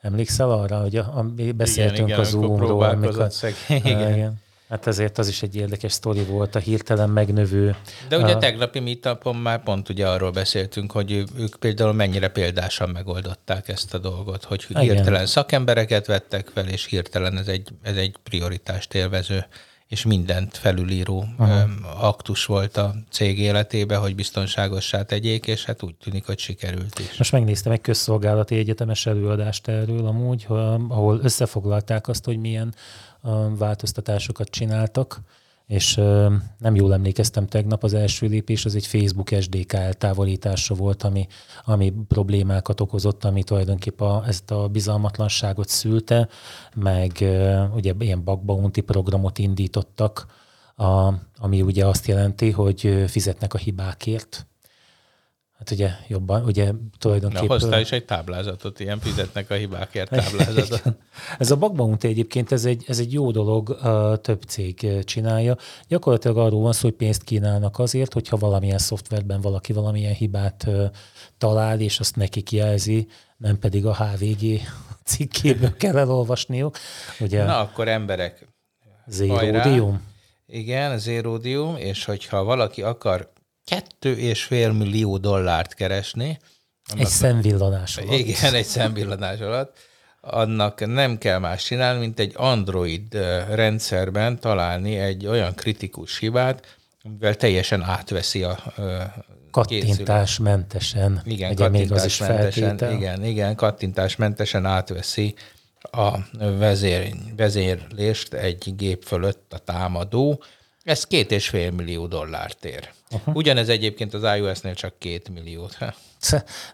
Emlékszel 0.00 0.50
arra, 0.50 0.80
hogy 0.80 0.96
a, 0.96 1.00
a, 1.00 1.26
beszéltünk 1.56 2.08
igen, 2.08 2.08
igen, 2.08 2.20
a 2.20 2.24
Zoomról? 2.24 2.84
Amikor, 2.84 3.30
igen. 3.68 4.12
igen. 4.14 4.44
Hát 4.68 4.86
ezért 4.86 5.18
az 5.18 5.28
is 5.28 5.42
egy 5.42 5.56
érdekes 5.56 5.92
sztori 5.92 6.22
volt, 6.22 6.54
a 6.54 6.58
hirtelen 6.58 7.10
megnövő. 7.10 7.76
De 8.08 8.16
ugye 8.18 8.34
a 8.34 8.38
tegnapi 8.38 8.80
meetupon 8.80 9.36
már 9.36 9.62
pont 9.62 9.88
ugye 9.88 10.08
arról 10.08 10.30
beszéltünk, 10.30 10.92
hogy 10.92 11.24
ők 11.38 11.56
például 11.56 11.92
mennyire 11.92 12.28
példásan 12.28 12.90
megoldották 12.90 13.68
ezt 13.68 13.94
a 13.94 13.98
dolgot, 13.98 14.44
hogy 14.44 14.66
Igen. 14.68 14.82
hirtelen 14.82 15.26
szakembereket 15.26 16.06
vettek 16.06 16.50
fel, 16.54 16.68
és 16.68 16.84
hirtelen 16.84 17.36
ez 17.36 17.48
egy, 17.48 17.68
ez 17.82 17.96
egy 17.96 18.16
prioritást 18.22 18.94
élvező 18.94 19.46
és 19.88 20.04
mindent 20.04 20.56
felülíró 20.56 21.24
Aha. 21.36 21.68
aktus 22.00 22.44
volt 22.44 22.76
a 22.76 22.94
cég 23.10 23.38
életébe, 23.38 23.96
hogy 23.96 24.14
biztonságossá 24.14 25.02
tegyék, 25.02 25.46
és 25.46 25.64
hát 25.64 25.82
úgy 25.82 25.94
tűnik, 25.94 26.26
hogy 26.26 26.38
sikerült 26.38 26.98
is. 26.98 27.16
Most 27.18 27.32
megnéztem 27.32 27.72
egy 27.72 27.80
közszolgálati 27.80 28.56
egyetemes 28.56 29.06
előadást 29.06 29.68
erről 29.68 30.06
amúgy, 30.06 30.44
ahol 30.88 31.20
összefoglalták 31.22 32.08
azt, 32.08 32.24
hogy 32.24 32.38
milyen 32.38 32.74
változtatásokat 33.58 34.48
csináltak, 34.48 35.20
és 35.66 35.94
nem 36.58 36.74
jól 36.74 36.92
emlékeztem 36.92 37.46
tegnap, 37.46 37.84
az 37.84 37.94
első 37.94 38.26
lépés 38.26 38.64
az 38.64 38.74
egy 38.74 38.86
Facebook 38.86 39.28
SDK 39.40 39.72
eltávolítása 39.72 40.74
volt, 40.74 41.02
ami, 41.02 41.26
ami 41.64 41.92
problémákat 42.08 42.80
okozott, 42.80 43.24
ami 43.24 43.42
tulajdonképpen 43.42 44.08
a, 44.08 44.26
ezt 44.26 44.50
a 44.50 44.68
bizalmatlanságot 44.68 45.68
szülte, 45.68 46.28
meg 46.74 47.10
ugye 47.74 47.92
ilyen 47.98 48.24
bug 48.24 48.44
bounty 48.44 48.80
programot 48.80 49.38
indítottak, 49.38 50.26
a, 50.76 51.12
ami 51.36 51.62
ugye 51.62 51.86
azt 51.86 52.06
jelenti, 52.06 52.50
hogy 52.50 53.04
fizetnek 53.06 53.54
a 53.54 53.58
hibákért, 53.58 54.46
Hát 55.58 55.70
ugye 55.70 55.90
jobban, 56.08 56.44
ugye 56.44 56.72
tulajdonképpen... 56.98 57.46
Na, 57.46 57.52
hoztál 57.52 57.80
is 57.80 57.92
egy 57.92 58.04
táblázatot, 58.04 58.80
ilyen 58.80 58.98
fizetnek 58.98 59.50
a 59.50 59.54
hibákért 59.54 60.10
táblázatot. 60.10 60.96
ez 61.38 61.50
a 61.50 61.56
bug 61.56 62.04
egy, 62.04 62.26
ez 62.48 62.64
egy, 62.64 62.84
ez 62.86 62.98
egy 62.98 63.12
jó 63.12 63.30
dolog, 63.30 63.78
több 64.20 64.42
cég 64.42 65.04
csinálja. 65.04 65.56
Gyakorlatilag 65.88 66.38
arról 66.38 66.62
van 66.62 66.72
szó, 66.72 66.88
hogy 66.88 66.96
pénzt 66.96 67.22
kínálnak 67.22 67.78
azért, 67.78 68.12
hogyha 68.12 68.36
valamilyen 68.36 68.78
szoftverben 68.78 69.40
valaki 69.40 69.72
valamilyen 69.72 70.14
hibát 70.14 70.66
talál, 71.38 71.80
és 71.80 72.00
azt 72.00 72.16
nekik 72.16 72.52
jelzi, 72.52 73.08
nem 73.36 73.58
pedig 73.58 73.86
a 73.86 73.94
HVG 73.94 74.60
cikkéből 75.04 75.76
kell 75.82 75.98
elolvasniuk. 75.98 76.76
Ugye, 77.20 77.44
Na, 77.44 77.58
akkor 77.58 77.88
emberek. 77.88 78.48
Zéródium. 79.06 80.02
Igen, 80.46 80.98
zéródium, 80.98 81.76
és 81.76 82.04
hogyha 82.04 82.44
valaki 82.44 82.82
akar 82.82 83.34
kettő 83.66 84.16
és 84.16 84.42
fél 84.42 84.72
millió 84.72 85.16
dollárt 85.18 85.74
keresni. 85.74 86.38
Egy 86.96 87.06
szemvillanás 87.06 87.96
alatt. 87.96 88.18
Igen, 88.18 88.54
egy 88.54 88.64
szemvillanás 88.64 89.40
alatt. 89.40 89.76
Annak 90.20 90.86
nem 90.86 91.18
kell 91.18 91.38
más 91.38 91.64
csinálni, 91.64 92.00
mint 92.00 92.18
egy 92.18 92.32
Android 92.36 93.14
rendszerben 93.50 94.40
találni 94.40 94.96
egy 94.96 95.26
olyan 95.26 95.54
kritikus 95.54 96.18
hibát, 96.18 96.76
amivel 97.02 97.34
teljesen 97.34 97.82
átveszi 97.82 98.42
a 98.42 98.74
kattintásmentesen. 99.50 101.22
Igen, 101.24 101.54
kattintásmentesen, 101.54 102.92
igen, 102.92 103.24
igen, 103.24 103.54
kattintásmentesen 103.54 104.66
átveszi 104.66 105.34
a 105.80 106.18
vezér, 106.38 107.14
vezérlést 107.36 108.34
egy 108.34 108.76
gép 108.76 109.04
fölött 109.04 109.52
a 109.52 109.58
támadó. 109.58 110.42
Ez 110.86 111.04
két 111.04 111.30
és 111.30 111.48
fél 111.48 111.70
millió 111.70 112.06
dollárt 112.06 112.64
ér. 112.64 112.90
Uh-huh. 113.10 113.36
Ugyanez 113.36 113.68
egyébként 113.68 114.14
az 114.14 114.36
iOS-nél 114.36 114.74
csak 114.74 114.98
két 114.98 115.28
milliót. 115.28 115.76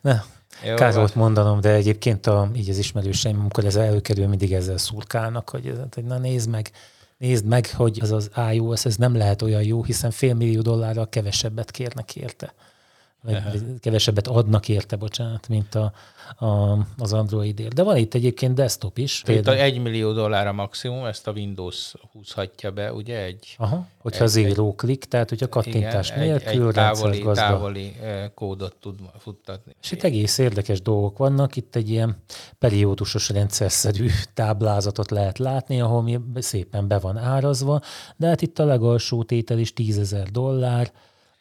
Ne, 0.01 0.21
Jó, 0.65 0.75
kár 0.75 0.95
volt 0.95 1.15
mondanom, 1.15 1.61
de 1.61 1.69
egyébként 1.69 2.27
a, 2.27 2.51
így 2.57 2.71
az 2.71 2.79
ismerőseim, 2.79 3.41
amikor 3.41 3.65
ez 3.65 3.77
előkerül, 3.77 4.27
mindig 4.27 4.53
ezzel 4.53 4.79
szurkálnak, 4.79 5.51
hogy, 5.51 5.73
hogy 5.95 6.05
na 6.05 6.19
nézd 6.19 6.49
meg, 6.49 6.71
nézd 7.19 7.45
meg, 7.45 7.71
hogy 7.75 7.99
az 8.01 8.11
az 8.13 8.31
iOS, 8.53 8.85
ez 8.85 8.97
nem 8.97 9.17
lehet 9.17 9.43
olyan 9.43 9.63
jó, 9.63 9.85
hiszen 9.85 10.11
fél 10.11 10.35
millió 10.35 10.61
dollárral 10.61 11.09
kevesebbet 11.09 11.71
kérnek 11.71 12.17
érte 12.17 12.55
vagy 13.23 13.63
kevesebbet 13.81 14.27
adnak 14.27 14.69
érte, 14.69 14.97
bocsánat, 14.97 15.49
mint 15.49 15.75
a, 15.75 15.93
a, 16.47 16.79
az 16.99 17.13
Androidért. 17.13 17.75
De 17.75 17.83
van 17.83 17.97
itt 17.97 18.15
egyébként 18.15 18.55
desktop 18.55 18.99
is. 18.99 19.23
Itt 19.27 19.47
a 19.47 19.57
1 19.57 19.81
millió 19.81 20.13
dollár 20.13 20.47
a 20.47 20.53
maximum, 20.53 21.05
ezt 21.05 21.27
a 21.27 21.33
Windows 21.33 21.95
húzhatja 22.13 22.71
be, 22.71 22.93
ugye? 22.93 23.23
Egy, 23.25 23.55
Aha, 23.59 23.87
hogyha 23.99 24.25
egy, 24.25 24.31
zero 24.31 24.75
click, 24.75 25.05
tehát 25.05 25.29
hogyha 25.29 25.49
kattintás 25.49 26.11
igen, 26.11 26.21
nélkül, 26.21 26.63
egy, 26.63 26.67
egy 26.67 26.73
távoli, 26.73 27.23
távoli 27.33 27.97
eh, 28.03 28.31
kódot 28.35 28.77
tud 28.81 28.99
futtatni. 29.19 29.77
És 29.83 29.93
itt 29.93 30.03
egész 30.03 30.39
érdekes 30.39 30.83
dolgok 30.83 31.19
vannak, 31.19 31.57
itt 31.57 31.77
egy 31.77 31.91
ilyen 31.91 32.17
periódusos 32.59 33.29
rendszerszerű 33.29 34.09
táblázatot 34.35 35.11
lehet 35.11 35.39
látni, 35.39 35.81
ahol 35.81 36.03
mi 36.03 36.21
szépen 36.35 36.89
be 36.89 36.99
van 36.99 37.17
árazva, 37.17 37.81
de 38.17 38.27
hát 38.27 38.43
itt 38.43 38.59
a 38.59 38.65
legalsó 38.65 39.23
tétel 39.23 39.59
is 39.59 39.73
10 39.73 39.99
ezer 39.99 40.31
dollár, 40.31 40.93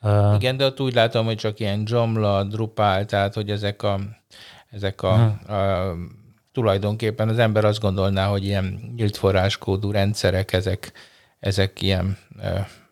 Uh, 0.01 0.35
Igen, 0.35 0.57
de 0.57 0.65
ott 0.65 0.81
úgy 0.81 0.93
látom, 0.93 1.25
hogy 1.25 1.37
csak 1.37 1.59
ilyen 1.59 1.83
Joomla, 1.85 2.43
Drupal, 2.43 3.05
tehát 3.05 3.33
hogy 3.33 3.49
ezek 3.49 3.83
a, 3.83 3.99
ezek 4.69 5.01
a, 5.01 5.39
uh, 5.47 5.55
a 5.55 5.95
tulajdonképpen 6.51 7.29
az 7.29 7.37
ember 7.37 7.65
azt 7.65 7.79
gondolná, 7.79 8.27
hogy 8.27 8.45
ilyen 8.45 8.93
nyílt 8.95 9.17
forráskódú 9.17 9.91
rendszerek, 9.91 10.53
ezek, 10.53 10.91
ezek 11.39 11.81
ilyen, 11.81 12.17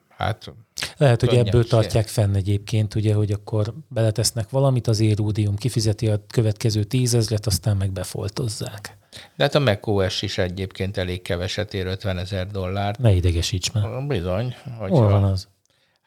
hát 0.10 0.54
lehet, 0.98 1.20
hogy 1.20 1.36
ebből 1.36 1.68
tartják 1.68 2.08
fenn 2.08 2.36
egyébként, 2.36 2.96
ugye, 2.96 3.14
hogy 3.14 3.32
akkor 3.32 3.74
beletesznek 3.88 4.50
valamit, 4.50 4.88
az 4.88 5.02
Erudium 5.02 5.56
kifizeti 5.56 6.08
a 6.08 6.26
következő 6.28 6.84
tízezret, 6.84 7.46
aztán 7.46 7.78
meg 7.78 7.92
befoltozzák. 7.92 8.98
De 9.36 9.44
hát 9.44 9.56
a 9.56 9.60
macOS 9.60 10.22
is 10.22 10.38
egyébként 10.38 10.98
elég 10.98 11.22
keveset 11.22 11.74
ér 11.74 11.86
50 11.86 12.18
ezer 12.18 12.48
dollárt. 12.48 13.00
Ne 13.00 13.12
idegesíts 13.12 13.72
már. 13.72 14.06
Bizony. 14.08 14.56
Hogyha, 14.78 14.96
Hol 14.96 15.10
van 15.10 15.24
az? 15.24 15.48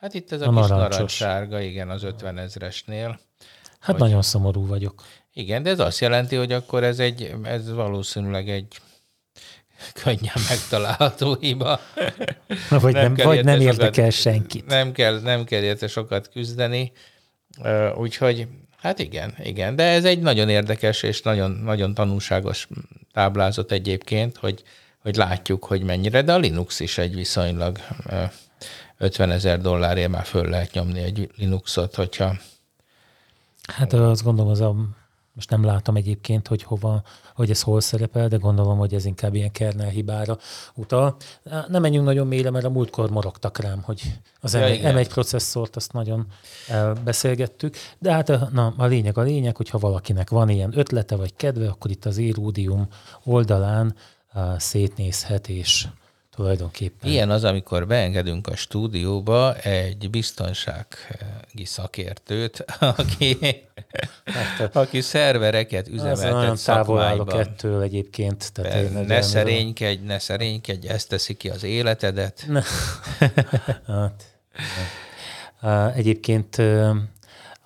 Hát 0.02 0.14
itt 0.14 0.32
ez 0.32 0.40
a, 0.40 0.46
a 0.46 0.60
kis 0.60 0.68
narancssárga, 0.68 1.60
igen, 1.60 1.90
az 1.90 2.02
50 2.02 2.38
ezresnél. 2.38 3.20
Hát 3.80 3.90
hogy... 3.90 4.00
nagyon 4.00 4.22
szomorú 4.22 4.66
vagyok. 4.66 5.02
Igen, 5.32 5.62
de 5.62 5.70
ez 5.70 5.78
azt 5.78 6.00
jelenti, 6.00 6.36
hogy 6.36 6.52
akkor 6.52 6.84
ez, 6.84 6.98
egy, 6.98 7.34
ez 7.42 7.72
valószínűleg 7.72 8.48
egy 8.48 8.76
könnyen 10.02 10.34
megtalálható 10.48 11.36
hiba. 11.40 11.80
Na, 12.70 12.78
vagy 12.78 12.92
nem, 12.92 13.12
nem, 13.12 13.26
vagy 13.26 13.44
nem 13.44 13.60
érdekel 13.60 14.10
sokat, 14.10 14.32
senkit. 14.32 14.66
Nem 14.66 14.92
kell, 14.92 15.20
nem 15.20 15.44
kell 15.44 15.62
érte 15.62 15.86
sokat 15.86 16.28
küzdeni. 16.28 16.92
Úgyhogy, 17.96 18.48
hát 18.78 18.98
igen, 18.98 19.34
igen. 19.42 19.76
De 19.76 19.82
ez 19.82 20.04
egy 20.04 20.20
nagyon 20.20 20.48
érdekes 20.48 21.02
és 21.02 21.22
nagyon, 21.22 21.50
nagyon 21.50 21.94
tanulságos 21.94 22.68
táblázat 23.12 23.72
egyébként, 23.72 24.36
hogy, 24.36 24.62
hogy 24.98 25.16
látjuk, 25.16 25.64
hogy 25.64 25.82
mennyire, 25.82 26.22
de 26.22 26.32
a 26.32 26.38
Linux 26.38 26.80
is 26.80 26.98
egy 26.98 27.14
viszonylag 27.14 27.78
50 29.02 29.30
ezer 29.30 29.60
dollárért 29.60 30.10
már 30.10 30.24
föl 30.24 30.48
lehet 30.48 30.72
nyomni 30.72 31.00
egy 31.00 31.30
Linuxot, 31.36 31.94
hogyha... 31.94 32.36
Hát 33.62 33.92
azt 33.92 34.22
gondolom, 34.22 34.50
az 34.50 34.60
a, 34.60 34.74
most 35.32 35.50
nem 35.50 35.64
látom 35.64 35.96
egyébként, 35.96 36.48
hogy 36.48 36.62
hova, 36.62 37.02
hogy 37.34 37.50
ez 37.50 37.62
hol 37.62 37.80
szerepel, 37.80 38.28
de 38.28 38.36
gondolom, 38.36 38.78
hogy 38.78 38.94
ez 38.94 39.04
inkább 39.04 39.34
ilyen 39.34 39.52
kernel 39.52 39.88
hibára 39.88 40.38
utal. 40.74 41.16
Nem 41.68 41.82
menjünk 41.82 42.06
nagyon 42.06 42.26
mélyre, 42.26 42.50
mert 42.50 42.64
a 42.64 42.70
múltkor 42.70 43.10
morogtak 43.10 43.58
rám, 43.58 43.82
hogy 43.82 44.02
az 44.40 44.54
ja, 44.54 44.60
M1, 44.60 44.80
M1 44.82 45.06
processzort 45.08 45.76
azt 45.76 45.92
nagyon 45.92 46.26
beszélgettük, 47.04 47.76
de 47.98 48.12
hát 48.12 48.50
na, 48.50 48.74
a 48.76 48.84
lényeg 48.84 49.18
a 49.18 49.22
lényeg, 49.22 49.56
hogyha 49.56 49.78
valakinek 49.78 50.30
van 50.30 50.48
ilyen 50.48 50.78
ötlete 50.78 51.16
vagy 51.16 51.36
kedve, 51.36 51.68
akkor 51.68 51.90
itt 51.90 52.04
az 52.04 52.18
Erudium 52.18 52.88
oldalán 53.24 53.94
szétnézhet 54.56 55.48
és 55.48 55.86
tulajdonképpen. 56.36 57.10
Ilyen 57.10 57.30
az, 57.30 57.44
amikor 57.44 57.86
beengedünk 57.86 58.46
a 58.46 58.56
stúdióba 58.56 59.54
egy 59.54 60.10
biztonsági 60.10 61.64
szakértőt, 61.64 62.64
aki, 62.78 63.38
Hát, 64.24 64.76
aki 64.76 65.00
szervereket 65.00 65.88
üzemeltet 65.88 66.30
nagyon 66.30 66.56
távol 66.64 67.00
állok 67.00 67.34
ettől 67.34 67.82
egyébként. 67.82 68.52
Tehát 68.52 68.82
én 68.82 69.04
ne 69.06 69.22
szerénykedj, 69.22 70.04
ne 70.04 70.18
szerénykedj, 70.18 70.88
ezt 70.88 71.08
teszi 71.08 71.34
ki 71.34 71.48
az 71.48 71.62
életedet. 71.62 72.46
Hát, 73.86 74.24
Egyébként 75.94 76.58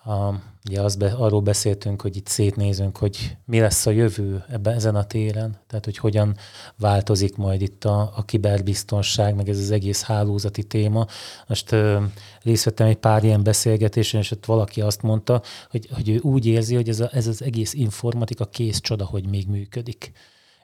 a, 0.04 0.34
ugye 0.68 0.80
az 0.80 0.96
be, 0.96 1.12
arról 1.12 1.40
beszéltünk, 1.40 2.02
hogy 2.02 2.16
itt 2.16 2.26
szétnézünk, 2.26 2.96
hogy 2.96 3.36
mi 3.44 3.60
lesz 3.60 3.86
a 3.86 3.90
jövő 3.90 4.44
ebben 4.48 4.74
ezen 4.74 4.94
a 4.94 5.04
téren, 5.04 5.58
tehát 5.66 5.84
hogy 5.84 5.98
hogyan 5.98 6.36
változik 6.76 7.36
majd 7.36 7.62
itt 7.62 7.84
a, 7.84 8.12
a 8.16 8.24
kiberbiztonság, 8.24 9.34
meg 9.34 9.48
ez 9.48 9.58
az 9.58 9.70
egész 9.70 10.02
hálózati 10.02 10.62
téma. 10.62 11.06
Most 11.46 11.72
ö, 11.72 12.02
részt 12.42 12.64
vettem 12.64 12.86
egy 12.86 12.96
pár 12.96 13.24
ilyen 13.24 13.42
beszélgetésen, 13.42 14.20
és 14.20 14.30
ott 14.30 14.44
valaki 14.44 14.80
azt 14.80 15.02
mondta, 15.02 15.42
hogy, 15.70 15.88
hogy 15.92 16.08
ő 16.08 16.18
úgy 16.18 16.46
érzi, 16.46 16.74
hogy 16.74 16.88
ez, 16.88 17.00
a, 17.00 17.08
ez 17.12 17.26
az 17.26 17.42
egész 17.42 17.72
informatika 17.74 18.44
kész 18.44 18.80
csoda, 18.80 19.04
hogy 19.04 19.28
még 19.28 19.48
működik. 19.48 20.12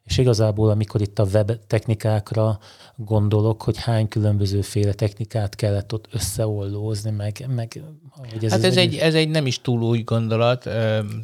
És 0.05 0.19
igazából, 0.19 0.71
amikor 0.71 1.01
itt 1.01 1.19
a 1.19 1.25
web 1.25 1.53
technikákra 1.67 2.59
gondolok, 2.97 3.63
hogy 3.63 3.77
hány 3.79 4.09
féle 4.63 4.93
technikát 4.93 5.55
kellett 5.55 5.93
ott 5.93 6.09
összeollózni, 6.13 7.11
meg, 7.11 7.47
meg 7.49 7.83
hogy 8.31 8.45
ez, 8.45 8.51
hát 8.51 8.65
ez, 8.65 8.77
egy, 8.77 8.95
ez 8.95 9.15
egy 9.15 9.29
nem 9.29 9.47
is 9.47 9.61
túl 9.61 9.83
új 9.83 10.03
gondolat, 10.03 10.65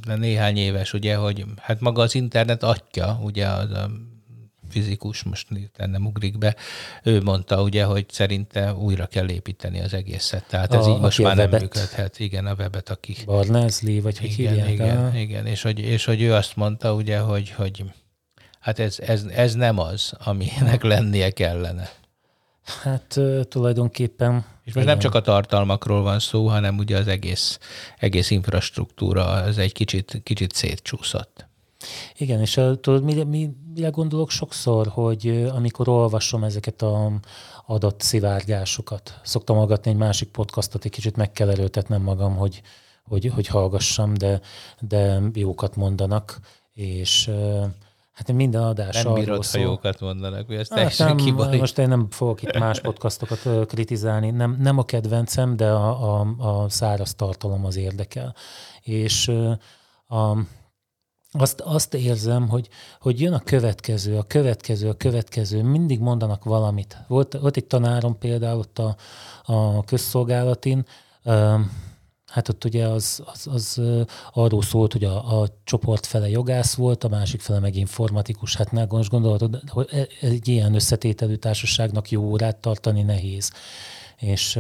de 0.07 0.17
néhány 0.17 0.57
éves, 0.57 0.93
ugye, 0.93 1.17
hogy 1.17 1.45
hát 1.57 1.81
maga 1.81 2.03
az 2.03 2.15
internet 2.15 2.63
atya, 2.63 3.19
ugye 3.23 3.47
az 3.47 3.71
a 3.71 3.91
fizikus, 4.69 5.23
most 5.23 5.47
nem 5.77 6.07
ugrik 6.07 6.39
be, 6.39 6.57
ő 7.03 7.23
mondta 7.23 7.63
ugye, 7.63 7.85
hogy 7.85 8.07
szerinte 8.09 8.75
újra 8.75 9.07
kell 9.07 9.29
építeni 9.29 9.81
az 9.81 9.95
egészet. 9.95 10.45
Tehát 10.49 10.75
ez 10.75 10.87
a, 10.87 10.91
így 10.91 11.01
most 11.01 11.23
már 11.23 11.37
nem 11.37 11.51
működhet. 11.51 12.19
Igen, 12.19 12.47
a 12.47 12.55
webet, 12.59 12.91
aki... 12.91 13.17
Barnázli, 13.27 14.01
vagy 14.01 14.19
hogy 14.19 14.35
igen, 14.39 14.53
hívják? 14.53 14.71
Igen, 14.71 15.17
igen, 15.17 15.47
és 15.47 15.63
hogy, 15.63 15.79
és 15.79 16.05
hogy 16.05 16.23
ő 16.23 16.35
azt 16.35 16.57
mondta 16.57 16.95
ugye, 16.95 17.19
hogy, 17.19 17.51
hogy 17.51 17.85
Hát 18.61 18.79
ez, 18.79 18.99
ez, 18.99 19.25
ez 19.25 19.55
nem 19.55 19.79
az, 19.79 20.13
aminek 20.25 20.83
lennie 20.83 21.31
kellene. 21.31 21.91
Hát 22.83 23.21
tulajdonképpen... 23.49 24.45
És 24.65 24.75
most 24.75 24.87
nem 24.87 24.99
csak 24.99 25.15
a 25.15 25.21
tartalmakról 25.21 26.03
van 26.03 26.19
szó, 26.19 26.49
hanem 26.49 26.79
ugye 26.79 26.99
az 26.99 27.07
egész, 27.07 27.59
egész 27.99 28.31
infrastruktúra 28.31 29.25
az 29.25 29.59
egy 29.59 29.73
kicsit, 29.73 30.21
kicsit 30.23 30.53
szétcsúszott. 30.53 31.47
Igen, 32.17 32.41
és 32.41 32.61
tudod, 32.81 33.03
mire, 33.03 33.25
mi, 33.25 33.51
mire 33.75 33.89
gondolok 33.89 34.31
sokszor, 34.31 34.87
hogy 34.87 35.49
amikor 35.55 35.89
olvasom 35.89 36.45
ezeket 36.45 36.83
a 36.83 37.13
adott 37.67 38.01
szivárgásokat, 38.01 39.21
szoktam 39.23 39.57
hallgatni 39.57 39.91
egy 39.91 39.97
másik 39.97 40.29
podcastot, 40.29 40.85
egy 40.85 40.91
kicsit 40.91 41.17
meg 41.17 41.33
kell 41.33 41.51
erőltetnem 41.51 42.03
magam, 42.03 42.37
hogy, 42.37 42.63
hogy, 43.05 43.27
hogy 43.35 43.47
hallgassam, 43.47 44.15
de, 44.15 44.41
de 44.81 45.21
jókat 45.35 45.77
mondanak, 45.77 46.41
és 46.75 47.31
Hát 48.19 48.33
minden 48.33 48.63
adás 48.63 49.03
Nem 49.03 49.15
bírod, 49.15 49.47
ha 49.47 49.59
jókat 49.59 50.01
mondanak, 50.01 50.47
hogy 50.47 50.57
ezt 50.57 50.73
hát 50.73 50.99
nem. 50.99 51.35
Most 51.59 51.79
én 51.79 51.89
nem 51.89 52.07
fogok 52.11 52.43
itt 52.43 52.59
más 52.59 52.81
podcastokat 52.81 53.67
kritizálni, 53.67 54.31
nem, 54.31 54.57
nem 54.61 54.79
a 54.79 54.85
kedvencem, 54.85 55.57
de 55.57 55.71
a, 55.71 56.21
a, 56.21 56.35
a 56.39 56.69
száraz 56.69 57.15
tartalom 57.15 57.65
az 57.65 57.77
érdekel. 57.77 58.35
És 58.83 59.29
a, 60.07 60.37
azt, 61.33 61.61
azt 61.61 61.95
érzem, 61.95 62.49
hogy, 62.49 62.69
hogy 63.01 63.21
jön 63.21 63.33
a 63.33 63.41
következő, 63.41 64.17
a 64.17 64.23
következő, 64.23 64.89
a 64.89 64.95
következő, 64.95 65.63
mindig 65.63 66.01
mondanak 66.01 66.45
valamit. 66.45 66.97
Volt, 67.09 67.39
volt 67.41 67.57
egy 67.57 67.67
tanárom 67.67 68.19
például 68.19 68.59
ott 68.59 68.79
a, 68.79 68.97
a 69.43 69.85
közszolgálatin, 69.85 70.87
Hát 72.29 72.49
ott 72.49 72.65
ugye 72.65 72.87
az, 72.87 73.23
az, 73.33 73.47
az 73.47 73.81
arról 74.33 74.63
szólt, 74.63 74.93
hogy 74.93 75.05
a, 75.05 75.41
a 75.41 75.49
csoport 75.65 76.07
fele 76.07 76.29
jogász 76.29 76.75
volt, 76.75 77.05
a 77.05 77.09
másik 77.09 77.41
fele 77.41 77.59
meg 77.59 77.77
informatikus. 77.77 78.57
Hát 78.57 78.73
ne 78.73 78.85
most 78.89 79.11
gondolhatod, 79.11 79.63
hogy 79.67 79.89
e, 79.91 80.07
egy 80.21 80.49
ilyen 80.49 80.75
összetételű 80.75 81.35
társaságnak 81.35 82.11
jó 82.11 82.23
órát 82.23 82.57
tartani 82.57 83.03
nehéz. 83.03 83.53
És 84.17 84.57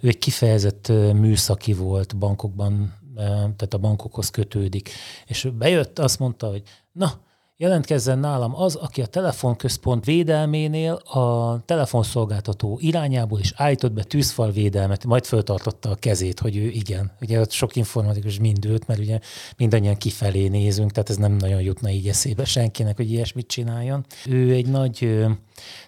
ő 0.00 0.08
egy 0.08 0.18
kifejezett 0.18 0.88
műszaki 1.14 1.72
volt 1.72 2.16
bankokban, 2.16 2.94
tehát 3.16 3.74
a 3.74 3.78
bankokhoz 3.78 4.30
kötődik. 4.30 4.90
És 5.26 5.48
bejött, 5.58 5.98
azt 5.98 6.18
mondta, 6.18 6.46
hogy 6.46 6.62
na, 6.92 7.20
jelentkezzen 7.56 8.18
nálam 8.18 8.54
az, 8.54 8.74
aki 8.74 9.02
a 9.02 9.06
telefonközpont 9.06 10.04
védelménél 10.04 10.92
a 10.92 11.58
telefonszolgáltató 11.64 12.78
irányából 12.80 13.40
is 13.40 13.52
állított 13.56 13.92
be 13.92 14.02
tűzfal 14.02 14.50
védelmet, 14.50 15.04
majd 15.04 15.24
föltartotta 15.24 15.90
a 15.90 15.94
kezét, 15.94 16.40
hogy 16.40 16.56
ő 16.56 16.68
igen. 16.68 17.12
Ugye 17.20 17.40
ott 17.40 17.50
sok 17.50 17.76
informatikus 17.76 18.38
mind 18.38 18.64
ült, 18.64 18.86
mert 18.86 19.00
ugye 19.00 19.18
mindannyian 19.56 19.96
kifelé 19.96 20.48
nézünk, 20.48 20.90
tehát 20.90 21.10
ez 21.10 21.16
nem 21.16 21.32
nagyon 21.32 21.60
jutna 21.60 21.90
így 21.90 22.08
eszébe 22.08 22.44
senkinek, 22.44 22.96
hogy 22.96 23.10
ilyesmit 23.10 23.46
csináljon. 23.46 24.06
Ő 24.26 24.52
egy 24.52 24.66
nagy 24.66 25.26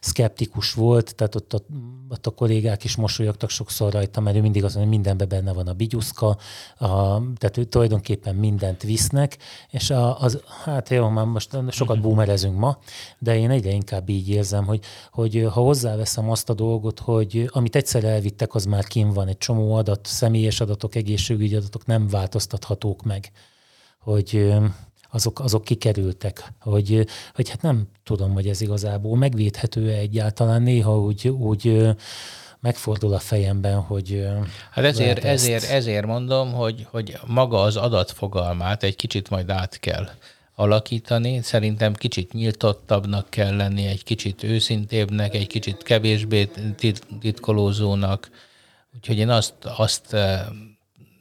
szkeptikus 0.01 0.73
volt, 0.73 1.15
tehát 1.15 1.35
ott 1.35 1.53
a, 1.53 1.61
ott 2.15 2.27
a 2.27 2.31
kollégák 2.31 2.85
is 2.85 2.97
mosolyogtak 2.97 3.51
sokszor 3.51 3.93
rajta, 3.93 4.21
mert 4.21 4.37
ő 4.37 4.41
mindig 4.41 4.65
azt 4.65 4.75
mondja, 4.75 4.93
hogy 4.93 5.03
mindenben 5.03 5.29
benne 5.29 5.53
van 5.53 5.67
a 5.67 5.73
bigyuszka, 5.73 6.27
a, 6.79 7.21
tehát 7.37 7.57
ő 7.57 7.65
tulajdonképpen 7.65 8.35
mindent 8.35 8.83
visznek, 8.83 9.39
és 9.71 9.91
a, 9.91 10.21
az, 10.21 10.41
hát 10.65 10.89
jó, 10.89 11.09
már 11.09 11.25
most 11.25 11.51
sokat 11.71 11.97
mhm. 11.97 12.05
boomerezünk 12.05 12.59
ma, 12.59 12.79
de 13.19 13.37
én 13.37 13.51
egyre 13.51 13.71
inkább 13.71 14.09
így 14.09 14.29
érzem, 14.29 14.65
hogy, 14.65 14.85
hogy 15.11 15.49
ha 15.53 15.61
hozzáveszem 15.61 16.31
azt 16.31 16.51
a 16.51 16.55
dolgot, 16.55 17.01
hogy 17.01 17.49
amit 17.53 17.77
egyszer 17.77 18.05
elvittek, 18.05 18.55
az 18.55 18.65
már 18.65 18.85
kim 18.85 19.13
van, 19.13 19.29
egy 19.29 19.39
csomó 19.39 19.75
adat, 19.75 20.07
személyes 20.07 20.61
adatok, 20.61 20.95
egészségügyi 20.95 21.57
adatok 21.57 21.87
nem 21.87 22.09
változtathatók 22.09 23.03
meg. 23.03 23.31
Hogy 23.99 24.55
azok, 25.15 25.41
azok 25.41 25.65
kikerültek, 25.65 26.53
hogy, 26.61 27.07
hogy 27.35 27.49
hát 27.49 27.63
nem 27.63 27.89
tudom, 28.03 28.33
hogy 28.33 28.49
ez 28.49 28.61
igazából 28.61 29.17
megvédhető-e 29.17 29.97
egyáltalán, 29.97 30.63
néha 30.63 30.99
úgy, 31.01 31.29
úgy 31.29 31.95
megfordul 32.61 33.15
a 33.15 33.19
fejemben, 33.19 33.81
hogy... 33.81 34.27
Hát 34.71 34.85
ezért, 34.85 35.25
ezért, 35.25 35.65
ezért 35.65 36.07
mondom, 36.07 36.53
hogy, 36.53 36.87
hogy 36.91 37.19
maga 37.27 37.61
az 37.61 37.77
adatfogalmát 37.77 38.83
egy 38.83 38.97
kicsit 38.97 39.31
majd 39.31 39.51
át 39.51 39.81
kell 39.81 40.09
alakítani. 40.55 41.43
Szerintem 41.43 41.95
kicsit 41.95 42.33
nyíltottabbnak 42.33 43.31
kell 43.31 43.57
lenni, 43.57 43.87
egy 43.87 44.05
kicsit 44.05 44.43
őszintébbnek, 44.43 45.35
egy 45.35 45.47
kicsit 45.47 45.83
kevésbé 45.83 46.51
titkolózónak. 47.21 48.31
Úgyhogy 48.95 49.19
én 49.19 49.29
azt, 49.29 49.55
azt 49.77 50.17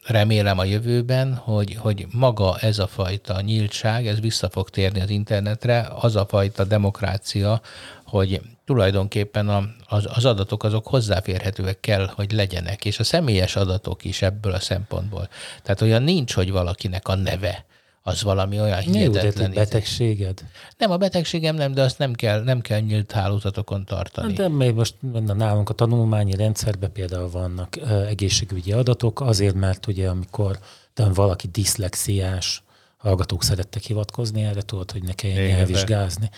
remélem 0.05 0.57
a 0.57 0.63
jövőben, 0.63 1.35
hogy, 1.35 1.75
hogy 1.75 2.07
maga 2.11 2.57
ez 2.59 2.79
a 2.79 2.87
fajta 2.87 3.41
nyíltság, 3.41 4.07
ez 4.07 4.19
vissza 4.19 4.49
fog 4.49 4.69
térni 4.69 5.01
az 5.01 5.09
internetre, 5.09 5.87
az 5.95 6.15
a 6.15 6.25
fajta 6.25 6.63
demokrácia, 6.63 7.61
hogy 8.05 8.41
tulajdonképpen 8.65 9.49
a, 9.49 9.63
az, 9.85 10.07
az 10.13 10.25
adatok 10.25 10.63
azok 10.63 10.87
hozzáférhetőek 10.87 11.79
kell, 11.79 12.11
hogy 12.15 12.31
legyenek, 12.31 12.85
és 12.85 12.99
a 12.99 13.03
személyes 13.03 13.55
adatok 13.55 14.05
is 14.05 14.21
ebből 14.21 14.53
a 14.53 14.59
szempontból. 14.59 15.27
Tehát 15.63 15.81
olyan 15.81 16.03
nincs, 16.03 16.33
hogy 16.33 16.51
valakinek 16.51 17.07
a 17.07 17.15
neve 17.15 17.65
az 18.05 18.23
valami 18.23 18.59
olyan 18.59 18.79
hihetetlen. 18.79 19.47
Jó, 19.47 19.53
betegséged? 19.53 20.43
Nem, 20.77 20.91
a 20.91 20.97
betegségem 20.97 21.55
nem, 21.55 21.73
de 21.73 21.81
azt 21.81 21.97
nem 21.97 22.13
kell, 22.13 22.43
nem 22.43 22.61
kell 22.61 22.79
nyílt 22.79 23.11
hálózatokon 23.11 23.85
tartani. 23.85 24.33
De 24.33 24.47
még 24.47 24.73
most 24.73 24.95
nálunk 25.35 25.69
a 25.69 25.73
tanulmányi 25.73 26.35
rendszerben 26.35 26.91
például 26.91 27.29
vannak 27.29 27.77
egészségügyi 28.07 28.71
adatok, 28.71 29.21
azért, 29.21 29.55
mert 29.55 29.87
ugye 29.87 30.09
amikor 30.09 30.59
de 30.93 31.09
valaki 31.13 31.47
diszlexiás, 31.47 32.63
hallgatók 32.97 33.43
szerettek 33.43 33.81
hivatkozni 33.81 34.43
erre, 34.43 34.61
tudod, 34.61 34.91
hogy 34.91 35.03
ne 35.03 35.13
kelljen 35.13 35.59
elvizsgázni. 35.59 36.29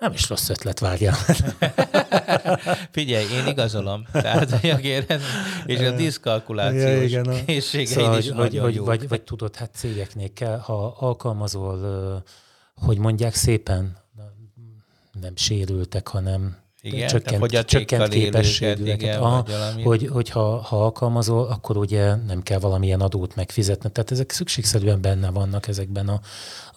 Nem 0.00 0.12
is 0.12 0.28
rossz 0.28 0.48
ötlet, 0.48 0.78
várjál. 0.78 1.14
Figyelj, 2.90 3.24
én 3.32 3.46
igazolom. 3.46 4.06
Tehát, 4.12 4.64
és 5.66 5.80
a 5.80 5.90
diszkalkulációs 5.90 6.82
ja, 6.82 7.02
igen, 7.02 7.26
a... 7.26 7.44
készségeid 7.44 7.88
szóval, 7.88 8.18
is 8.18 8.30
hogy, 8.30 8.58
hogy, 8.58 8.78
vagy, 8.78 9.08
vagy 9.08 9.22
tudod, 9.22 9.56
hát 9.56 9.70
cégeknél 9.74 10.32
kell, 10.32 10.58
ha 10.58 10.96
alkalmazol, 10.98 12.24
hogy 12.74 12.98
mondják 12.98 13.34
szépen, 13.34 13.96
nem 15.20 15.36
sérültek, 15.36 16.08
hanem 16.08 16.56
igen, 16.82 17.08
csökkent, 17.08 17.64
csökkent 17.64 18.08
képességűeket. 18.08 19.02
Igen, 19.02 19.20
Aha, 19.20 19.44
hogy, 19.82 20.08
hogyha 20.12 20.60
ha 20.60 20.84
alkalmazol, 20.84 21.46
akkor 21.46 21.76
ugye 21.76 22.14
nem 22.14 22.42
kell 22.42 22.58
valamilyen 22.58 23.00
adót 23.00 23.36
megfizetni. 23.36 23.90
Tehát 23.90 24.10
ezek 24.10 24.30
szükségszerűen 24.30 25.00
benne 25.00 25.30
vannak 25.30 25.68
ezekben 25.68 26.08
a, 26.08 26.20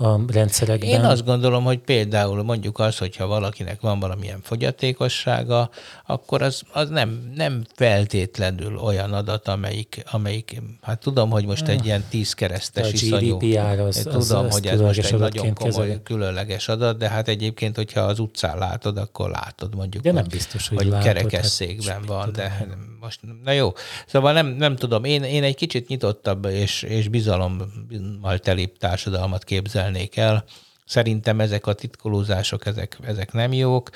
a 0.03 0.31
rendszerekben. 0.31 0.89
Én 0.89 1.03
azt 1.03 1.25
gondolom, 1.25 1.63
hogy 1.63 1.79
például 1.79 2.43
mondjuk 2.43 2.79
az, 2.79 2.97
hogyha 2.97 3.27
valakinek 3.27 3.81
van 3.81 3.99
valamilyen 3.99 4.39
fogyatékossága, 4.41 5.69
akkor 6.05 6.41
az, 6.41 6.61
az 6.71 6.89
nem, 6.89 7.31
nem 7.35 7.63
feltétlenül 7.75 8.77
olyan 8.77 9.13
adat, 9.13 9.47
amelyik, 9.47 10.03
amelyik, 10.11 10.61
hát 10.81 10.99
tudom, 10.99 11.29
hogy 11.29 11.45
most 11.45 11.67
egy 11.67 11.85
ilyen 11.85 12.03
tízkeresztes 12.09 12.91
iszonyú. 12.91 13.37
GDPR 13.37 13.79
az, 13.79 13.95
tudom, 13.95 14.17
az, 14.17 14.31
az 14.31 14.53
hogy 14.53 14.67
ez 14.67 14.79
most 14.79 14.99
egy 14.99 15.19
nagyon 15.19 15.53
komoly, 15.53 15.71
kezelő. 15.71 16.01
különleges 16.03 16.67
adat, 16.67 16.97
de 16.97 17.09
hát 17.09 17.27
egyébként, 17.27 17.75
hogyha 17.75 18.01
az 18.01 18.19
utcán 18.19 18.57
látod, 18.57 18.97
akkor 18.97 19.29
látod 19.29 19.75
mondjuk 19.75 19.92
mondjuk. 19.93 20.13
De 20.13 20.21
nem 20.21 20.29
biztos, 20.29 20.67
hogy 20.67 20.77
vagy 20.77 20.87
látod, 20.87 21.05
kerekesszékben 21.05 21.95
hát, 21.95 22.05
van, 22.05 22.31
de 22.31 22.67
most, 22.99 23.19
na 23.43 23.51
jó. 23.51 23.73
Szóval 24.07 24.33
nem, 24.33 24.47
nem 24.47 24.75
tudom, 24.75 25.03
én, 25.03 25.23
én 25.23 25.43
egy 25.43 25.55
kicsit 25.55 25.87
nyitottabb 25.87 26.45
és, 26.45 26.81
és 26.81 27.07
bizalommal 27.07 28.39
telibb 28.39 28.77
társadalmat 28.77 29.43
képzelnék 29.43 30.17
el. 30.17 30.45
Szerintem 30.85 31.39
ezek 31.39 31.67
a 31.67 31.73
titkolózások, 31.73 32.65
ezek, 32.65 32.97
ezek 33.01 33.31
nem 33.31 33.53
jók. 33.53 33.89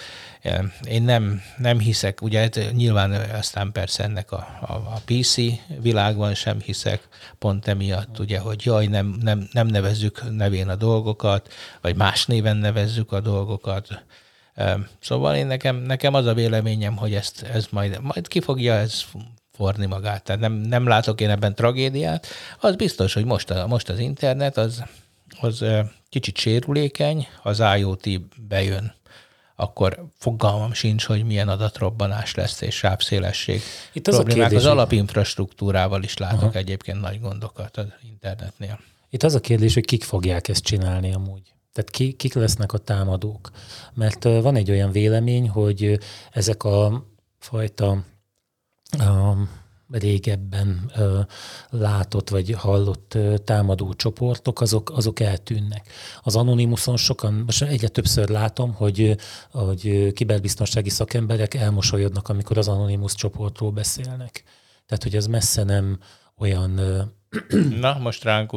Én 0.83 1.03
nem, 1.03 1.41
nem 1.57 1.79
hiszek, 1.79 2.21
ugye 2.21 2.39
hát 2.39 2.71
nyilván 2.73 3.11
aztán 3.11 3.71
persze 3.71 4.03
ennek 4.03 4.31
a, 4.31 4.57
a, 4.61 4.73
a 4.73 5.01
PC 5.05 5.35
világban 5.81 6.33
sem 6.33 6.59
hiszek, 6.61 7.07
pont 7.39 7.67
emiatt, 7.67 8.19
ugye, 8.19 8.39
hogy 8.39 8.65
jaj, 8.65 8.85
nem, 8.85 9.17
nem, 9.21 9.47
nem 9.51 9.67
nevezzük 9.67 10.35
nevén 10.35 10.69
a 10.69 10.75
dolgokat, 10.75 11.53
vagy 11.81 11.95
más 11.95 12.25
néven 12.25 12.57
nevezzük 12.57 13.11
a 13.11 13.19
dolgokat. 13.19 14.03
Szóval 14.99 15.35
én 15.35 15.47
nekem, 15.47 15.75
nekem 15.75 16.13
az 16.13 16.25
a 16.25 16.33
véleményem, 16.33 16.95
hogy 16.95 17.13
ezt, 17.13 17.41
ez 17.41 17.67
majd, 17.69 18.01
majd 18.01 18.27
ki 18.27 18.39
fogja 18.39 18.73
ez 18.73 19.03
forni 19.51 19.85
magát. 19.85 20.23
Tehát 20.23 20.41
nem, 20.41 20.53
nem 20.53 20.87
látok 20.87 21.21
én 21.21 21.29
ebben 21.29 21.55
tragédiát. 21.55 22.27
Az 22.59 22.75
biztos, 22.75 23.13
hogy 23.13 23.25
most, 23.25 23.49
a, 23.49 23.67
most 23.67 23.89
az 23.89 23.99
internet 23.99 24.57
az, 24.57 24.83
az 25.39 25.65
kicsit 26.09 26.37
sérülékeny, 26.37 27.27
az 27.43 27.63
IoT 27.77 28.07
bejön, 28.47 28.95
akkor 29.55 30.05
fogalmam 30.17 30.73
sincs, 30.73 31.05
hogy 31.05 31.23
milyen 31.23 31.49
adatrobbanás 31.49 32.35
lesz 32.35 32.61
és 32.61 32.75
sávszélesség. 32.75 33.61
Itt 33.93 34.07
az 34.07 34.15
problémák. 34.15 34.45
a 34.45 34.49
kérdés, 34.49 34.65
az 34.65 34.71
alapinfrastruktúrával 34.71 36.03
is 36.03 36.17
látok 36.17 36.41
Aha. 36.41 36.57
egyébként 36.57 37.01
nagy 37.01 37.19
gondokat 37.19 37.77
az 37.77 37.85
internetnél. 38.09 38.79
Itt 39.09 39.23
az 39.23 39.35
a 39.35 39.39
kérdés, 39.39 39.73
hogy 39.73 39.85
kik 39.85 40.03
fogják 40.03 40.47
ezt 40.47 40.63
csinálni 40.63 41.13
amúgy. 41.13 41.41
Tehát 41.77 41.91
ki, 41.91 42.13
kik 42.13 42.33
lesznek 42.33 42.73
a 42.73 42.77
támadók. 42.77 43.49
Mert 43.93 44.23
van 44.23 44.55
egy 44.55 44.71
olyan 44.71 44.91
vélemény, 44.91 45.49
hogy 45.49 45.99
ezek 46.31 46.63
a 46.63 47.05
fajta 47.39 48.03
um, 48.99 49.49
régebben 49.89 50.91
látott 51.69 52.29
vagy 52.29 52.51
hallott 52.51 53.17
támadó 53.43 53.93
csoportok, 53.93 54.61
azok, 54.61 54.91
azok 54.91 55.19
eltűnnek. 55.19 55.89
Az 56.21 56.35
Anonymuson 56.35 56.97
sokan, 56.97 57.33
most 57.33 57.61
egyre 57.61 57.87
többször 57.87 58.29
látom, 58.29 58.73
hogy, 58.73 59.17
hogy 59.51 60.11
kiberbiztonsági 60.13 60.89
szakemberek 60.89 61.53
elmosolyodnak, 61.53 62.29
amikor 62.29 62.57
az 62.57 62.67
Anonymous 62.67 63.15
csoportról 63.15 63.71
beszélnek. 63.71 64.43
Tehát, 64.85 65.03
hogy 65.03 65.15
ez 65.15 65.27
messze 65.27 65.63
nem 65.63 65.99
olyan... 66.37 66.71
Na, 67.79 67.97
most 67.97 68.23
ránk 68.23 68.53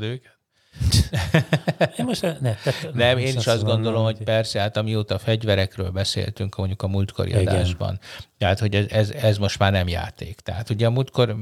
őket. 0.00 0.33
én 1.98 2.04
most 2.04 2.22
ne, 2.22 2.54
tehát, 2.54 2.90
nem, 2.92 3.18
én 3.18 3.36
is 3.36 3.46
azt 3.46 3.64
gondolom, 3.64 4.04
hogy 4.04 4.22
persze, 4.22 4.60
hát 4.60 4.76
amióta 4.76 5.14
a 5.14 5.18
fegyverekről 5.18 5.90
beszéltünk, 5.90 6.56
mondjuk 6.56 6.82
a 6.82 6.86
múltkori 6.86 7.28
Igen. 7.28 7.46
adásban, 7.46 7.98
tehát, 8.38 8.58
hogy 8.58 8.74
ez, 8.74 8.86
ez, 8.88 9.10
ez, 9.10 9.38
most 9.38 9.58
már 9.58 9.72
nem 9.72 9.88
játék. 9.88 10.40
Tehát 10.40 10.70
ugye 10.70 10.86
a 10.86 10.90
múltkor 10.90 11.36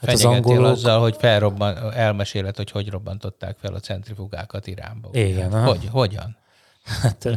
hát 0.00 0.12
az 0.12 0.24
angolok... 0.24 0.64
azzal, 0.64 1.00
hogy 1.00 1.16
felrobban, 1.18 1.92
elmeséled, 1.92 2.56
hogy 2.56 2.70
hogy 2.70 2.88
robbantották 2.88 3.56
fel 3.60 3.74
a 3.74 3.80
centrifugákat 3.80 4.66
Iránba. 4.66 5.08
Igen. 5.12 5.64
Hogy, 5.64 5.88
hogyan? 5.90 6.36
Hát 7.02 7.28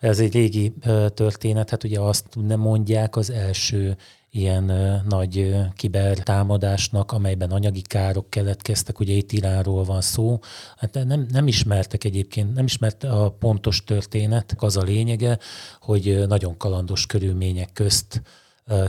ez 0.00 0.18
egy 0.18 0.32
régi 0.32 0.74
történet, 1.14 1.70
hát 1.70 1.84
ugye 1.84 2.00
azt 2.00 2.26
nem 2.46 2.60
mondják 2.60 3.16
az 3.16 3.30
első 3.30 3.96
ilyen 4.34 4.64
nagy 5.08 5.56
kibertámadásnak, 5.76 7.12
amelyben 7.12 7.50
anyagi 7.50 7.80
károk 7.82 8.30
keletkeztek, 8.30 9.00
ugye 9.00 9.12
itt 9.12 9.32
Iránról 9.32 9.84
van 9.84 10.00
szó. 10.00 10.38
Hát 10.76 10.94
nem, 11.04 11.26
nem 11.30 11.46
ismertek 11.46 12.04
egyébként, 12.04 12.54
nem 12.54 12.64
ismert 12.64 13.04
a 13.04 13.36
pontos 13.38 13.84
történet, 13.84 14.54
az 14.58 14.76
a 14.76 14.82
lényege, 14.82 15.38
hogy 15.80 16.24
nagyon 16.28 16.56
kalandos 16.56 17.06
körülmények 17.06 17.72
közt 17.72 18.22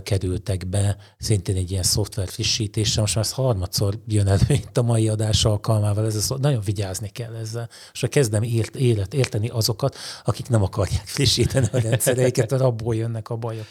kerültek 0.03 0.67
be, 0.67 0.97
szintén 1.17 1.56
egy 1.56 1.71
ilyen 1.71 1.84
szoftver 1.84 2.27
frissítése. 2.27 3.01
Most 3.01 3.15
már 3.15 3.23
ez 3.23 3.32
harmadszor 3.32 3.99
jön 4.08 4.27
elő 4.27 4.45
itt 4.47 4.77
a 4.77 4.82
mai 4.82 5.10
adás 5.10 5.45
alkalmával, 5.45 6.06
ez 6.06 6.32
a, 6.32 6.38
nagyon 6.38 6.62
vigyázni 6.65 7.10
kell 7.10 7.36
ezzel. 7.36 7.69
És 7.93 8.06
kezdem 8.10 8.43
ért, 8.43 8.75
élet, 8.75 9.13
érteni 9.13 9.47
azokat, 9.47 9.95
akik 10.23 10.49
nem 10.49 10.63
akarják 10.63 11.06
frissíteni 11.06 11.67
a 11.71 11.79
rendszereiket, 11.79 12.49
mert 12.51 12.63
abból 12.63 12.95
jönnek 12.95 13.29
a 13.29 13.36
bajok. 13.36 13.67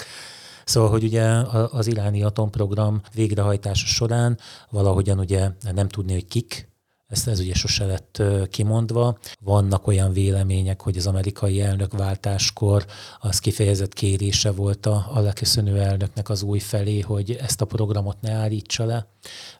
Szóval, 0.64 0.90
hogy 0.90 1.04
ugye 1.04 1.22
az 1.70 1.86
iráni 1.86 2.22
atomprogram 2.22 3.00
végrehajtása 3.14 3.86
során 3.86 4.38
valahogyan 4.70 5.18
ugye 5.18 5.50
nem 5.72 5.88
tudni, 5.88 6.12
hogy 6.12 6.26
kik, 6.26 6.72
ezt 7.12 7.28
ez 7.28 7.40
ugye 7.40 7.54
sose 7.54 7.86
lett 7.86 8.22
kimondva. 8.50 9.18
Vannak 9.40 9.86
olyan 9.86 10.12
vélemények, 10.12 10.80
hogy 10.82 10.96
az 10.96 11.06
amerikai 11.06 11.60
elnökváltáskor 11.60 12.86
az 13.20 13.38
kifejezett 13.38 13.92
kérése 13.92 14.50
volt 14.50 14.86
a, 14.86 15.06
a 15.12 15.20
leköszönő 15.20 15.80
elnöknek 15.80 16.28
az 16.28 16.42
új 16.42 16.58
felé, 16.58 17.00
hogy 17.00 17.30
ezt 17.40 17.60
a 17.60 17.64
programot 17.64 18.20
ne 18.20 18.32
állítsa 18.32 18.84
le. 18.84 19.06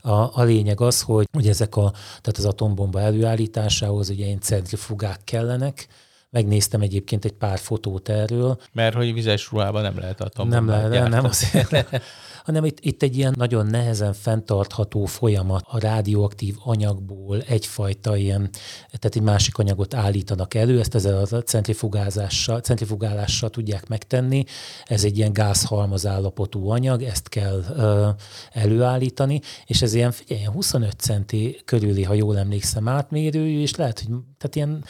A, 0.00 0.40
a 0.40 0.42
lényeg 0.42 0.80
az, 0.80 1.02
hogy, 1.02 1.28
hogy 1.32 1.48
ezek 1.48 1.76
a, 1.76 1.90
tehát 1.90 2.38
az 2.38 2.44
atombomba 2.44 3.00
előállításához 3.00 4.10
ugye 4.10 4.36
centrifugák 4.38 5.20
kellenek, 5.24 5.88
Megnéztem 6.32 6.80
egyébként 6.80 7.24
egy 7.24 7.32
pár 7.32 7.58
fotót 7.58 8.08
erről. 8.08 8.60
Mert 8.72 8.94
hogy 8.94 9.14
vizes 9.14 9.50
ruhában 9.50 9.82
nem 9.82 9.98
lehet 9.98 10.20
atombombát 10.20 10.82
Nem 10.82 10.90
lehet, 10.90 11.08
nem 11.08 11.24
azért. 11.24 12.02
hanem 12.44 12.64
itt, 12.64 12.78
itt 12.80 13.02
egy 13.02 13.16
ilyen 13.16 13.34
nagyon 13.36 13.66
nehezen 13.66 14.12
fenntartható 14.12 15.04
folyamat. 15.04 15.64
A 15.68 15.78
rádióaktív 15.78 16.54
anyagból 16.64 17.40
egyfajta 17.40 18.16
ilyen, 18.16 18.50
tehát 18.86 19.16
egy 19.16 19.22
másik 19.22 19.58
anyagot 19.58 19.94
állítanak 19.94 20.54
elő, 20.54 20.78
ezt 20.78 20.94
ezzel 20.94 21.24
a 21.30 21.42
centrifugázással, 21.42 22.60
centrifugálással 22.60 23.50
tudják 23.50 23.88
megtenni. 23.88 24.44
Ez 24.84 25.04
egy 25.04 25.16
ilyen 25.16 25.32
gázhalmaz 25.32 26.06
állapotú 26.06 26.68
anyag, 26.68 27.02
ezt 27.02 27.28
kell 27.28 27.64
ö, 27.76 28.08
előállítani, 28.52 29.40
és 29.66 29.82
ez 29.82 29.94
ilyen, 29.94 30.10
figyelj, 30.10 30.40
ilyen 30.40 30.52
25 30.52 31.00
centi 31.00 31.60
körüli, 31.64 32.02
ha 32.02 32.14
jól 32.14 32.38
emlékszem, 32.38 32.88
átmérőjű, 32.88 33.60
és 33.60 33.74
lehet, 33.74 34.00
hogy 34.00 34.16
tehát 34.38 34.56
ilyen 34.56 34.84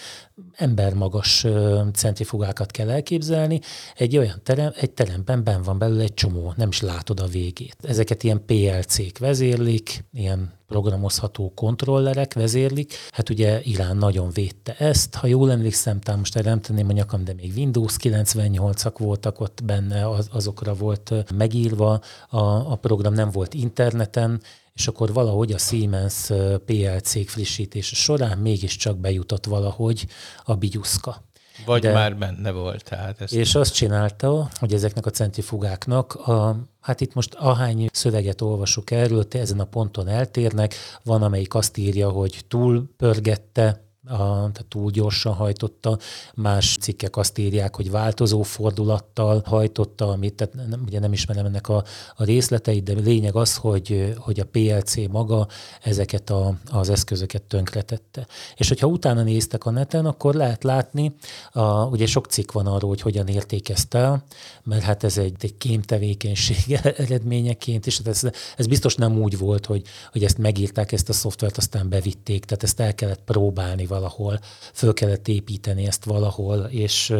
embermagas 0.52 1.46
centrifugákat 1.92 2.70
kell 2.70 2.90
elképzelni. 2.90 3.60
Egy 3.96 4.16
olyan 4.16 4.40
terem, 4.42 4.72
egy 4.76 4.90
teremben 4.90 5.44
ben 5.44 5.62
van 5.62 5.78
belőle 5.78 6.02
egy 6.02 6.14
csomó, 6.14 6.52
nem 6.56 6.68
is 6.68 6.80
látod 6.80 7.20
a 7.20 7.26
végét. 7.26 7.76
Ezeket 7.82 8.22
ilyen 8.22 8.44
PLC-k 8.46 9.18
vezérlik, 9.18 10.04
ilyen 10.12 10.52
programozható 10.72 11.52
kontrollerek 11.54 12.34
vezérlik. 12.34 12.94
Hát 13.10 13.30
ugye 13.30 13.60
Irán 13.62 13.96
nagyon 13.96 14.30
védte 14.30 14.74
ezt. 14.78 15.14
Ha 15.14 15.26
jól 15.26 15.50
emlékszem, 15.50 16.00
talán 16.00 16.18
most 16.18 16.36
erre 16.36 16.48
nem 16.50 16.60
tenném 16.60 16.88
a 16.88 16.92
nyakam, 16.92 17.24
de 17.24 17.34
még 17.34 17.52
Windows 17.56 17.96
98-ak 18.02 18.94
voltak 18.98 19.40
ott 19.40 19.60
benne, 19.64 20.08
az, 20.08 20.28
azokra 20.32 20.74
volt 20.74 21.24
megírva. 21.36 22.00
A, 22.28 22.38
a 22.40 22.76
program 22.76 23.12
nem 23.12 23.30
volt 23.30 23.54
interneten, 23.54 24.40
és 24.74 24.86
akkor 24.86 25.12
valahogy 25.12 25.52
a 25.52 25.58
Siemens 25.58 26.30
PLC 26.64 27.30
frissítése 27.30 27.94
során 27.94 28.38
mégiscsak 28.38 28.98
bejutott 28.98 29.46
valahogy 29.46 30.06
a 30.44 30.54
bigyuszka. 30.54 31.22
Vagy 31.66 31.80
De, 31.80 31.92
már 31.92 32.16
benne 32.16 32.50
volt. 32.50 32.84
Tehát 32.84 33.20
ezt 33.20 33.32
és 33.32 33.54
azt 33.54 33.74
csinálta, 33.74 34.48
hogy 34.58 34.72
ezeknek 34.72 35.06
a 35.06 35.10
centrifugáknak, 35.10 36.14
a, 36.14 36.56
hát 36.80 37.00
itt 37.00 37.14
most 37.14 37.34
ahány 37.34 37.88
szöveget 37.92 38.40
olvasok 38.40 38.90
erről, 38.90 39.28
te 39.28 39.38
ezen 39.38 39.60
a 39.60 39.64
ponton 39.64 40.08
eltérnek, 40.08 40.74
van 41.04 41.22
amelyik 41.22 41.54
azt 41.54 41.76
írja, 41.76 42.10
hogy 42.10 42.44
túlpörgette 42.48 43.91
a, 44.06 44.16
tehát 44.16 44.66
túl 44.68 44.90
gyorsan 44.90 45.34
hajtotta, 45.34 45.98
más 46.34 46.76
cikkek 46.80 47.16
azt 47.16 47.38
írják, 47.38 47.76
hogy 47.76 47.90
változó 47.90 48.42
fordulattal 48.42 49.42
hajtotta, 49.44 50.08
amit 50.08 50.34
tehát 50.34 50.68
nem, 50.68 50.82
ugye 50.86 50.98
nem 50.98 51.12
ismerem 51.12 51.44
ennek 51.46 51.68
a, 51.68 51.84
a 52.16 52.24
részleteit, 52.24 52.82
de 52.84 52.92
lényeg 52.92 53.34
az, 53.34 53.56
hogy, 53.56 54.14
hogy 54.18 54.40
a 54.40 54.46
PLC 54.50 55.08
maga 55.08 55.46
ezeket 55.82 56.30
a, 56.30 56.54
az 56.70 56.88
eszközöket 56.88 57.42
tönkretette. 57.42 58.26
És 58.56 58.68
hogyha 58.68 58.86
utána 58.86 59.22
néztek 59.22 59.66
a 59.66 59.70
neten, 59.70 60.06
akkor 60.06 60.34
lehet 60.34 60.64
látni, 60.64 61.14
a, 61.52 61.84
ugye 61.84 62.06
sok 62.06 62.26
cikk 62.26 62.52
van 62.52 62.66
arról, 62.66 62.88
hogy 62.88 63.00
hogyan 63.00 63.26
értékezte 63.26 64.22
mert 64.64 64.82
hát 64.82 65.04
ez 65.04 65.18
egy, 65.18 65.34
egy 65.40 65.56
kémtevékenység 65.56 66.78
eredményeként, 66.82 67.86
és 67.86 67.98
ez, 68.04 68.22
ez 68.56 68.66
biztos 68.66 68.94
nem 68.94 69.18
úgy 69.20 69.38
volt, 69.38 69.66
hogy, 69.66 69.82
hogy 70.12 70.24
ezt 70.24 70.38
megírták, 70.38 70.92
ezt 70.92 71.08
a 71.08 71.12
szoftvert, 71.12 71.56
aztán 71.56 71.88
bevitték, 71.88 72.44
tehát 72.44 72.62
ezt 72.62 72.80
el 72.80 72.94
kellett 72.94 73.22
próbálni 73.24 73.86
valahol, 73.92 74.38
föl 74.72 74.92
kellett 74.92 75.28
építeni 75.28 75.86
ezt 75.86 76.04
valahol, 76.04 76.58
és 76.58 77.10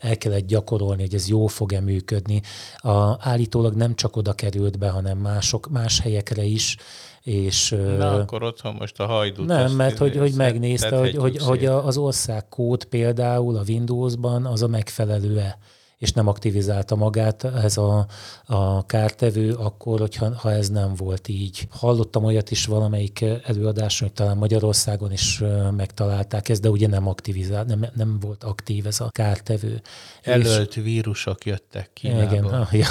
el 0.00 0.18
kellett 0.18 0.46
gyakorolni, 0.46 1.02
hogy 1.02 1.14
ez 1.14 1.28
jó 1.28 1.46
fog-e 1.46 1.80
működni. 1.80 2.42
A, 2.76 3.28
állítólag 3.28 3.74
nem 3.74 3.94
csak 3.94 4.16
oda 4.16 4.32
került 4.32 4.78
be, 4.78 4.88
hanem 4.88 5.18
mások, 5.18 5.68
más 5.70 6.00
helyekre 6.00 6.42
is, 6.42 6.76
és, 7.22 7.70
Na, 7.98 8.10
akkor 8.10 8.42
otthon 8.42 8.74
most 8.78 9.00
a 9.00 9.06
hajdút. 9.06 9.46
Nem, 9.46 9.72
mert 9.72 9.98
hogy, 9.98 10.16
hogy 10.16 10.34
megnézte, 10.34 10.96
hogy, 10.96 11.16
hogy, 11.16 11.38
hogy 11.38 11.64
az 11.64 11.96
országkód 11.96 12.84
például 12.84 13.56
a 13.56 13.62
Windowsban 13.68 14.46
az 14.46 14.62
a 14.62 14.68
megfelelő-e 14.68 15.58
és 16.02 16.12
nem 16.12 16.26
aktivizálta 16.28 16.96
magát 16.96 17.44
ez 17.44 17.76
a, 17.76 18.06
a 18.44 18.86
kártevő, 18.86 19.52
akkor, 19.52 20.00
hogyha 20.00 20.34
ha 20.36 20.52
ez 20.52 20.68
nem 20.68 20.94
volt 20.94 21.28
így. 21.28 21.68
Hallottam 21.70 22.24
olyat 22.24 22.50
is 22.50 22.66
valamelyik 22.66 23.24
előadáson, 23.44 24.08
hogy 24.08 24.16
talán 24.16 24.36
Magyarországon 24.36 25.12
is 25.12 25.42
megtalálták 25.76 26.48
ezt, 26.48 26.60
de 26.60 26.70
ugye 26.70 26.86
nem 26.88 27.08
aktivizált, 27.08 27.66
nem, 27.66 27.86
nem 27.94 28.18
volt 28.20 28.44
aktív 28.44 28.86
ez 28.86 29.00
a 29.00 29.10
kártevő. 29.10 29.80
Előtt 30.22 30.74
és, 30.74 30.82
vírusok 30.82 31.44
jöttek 31.44 31.90
ki. 31.92 32.08
Igen, 32.08 32.44
ah, 32.44 32.72
ja. 32.72 32.86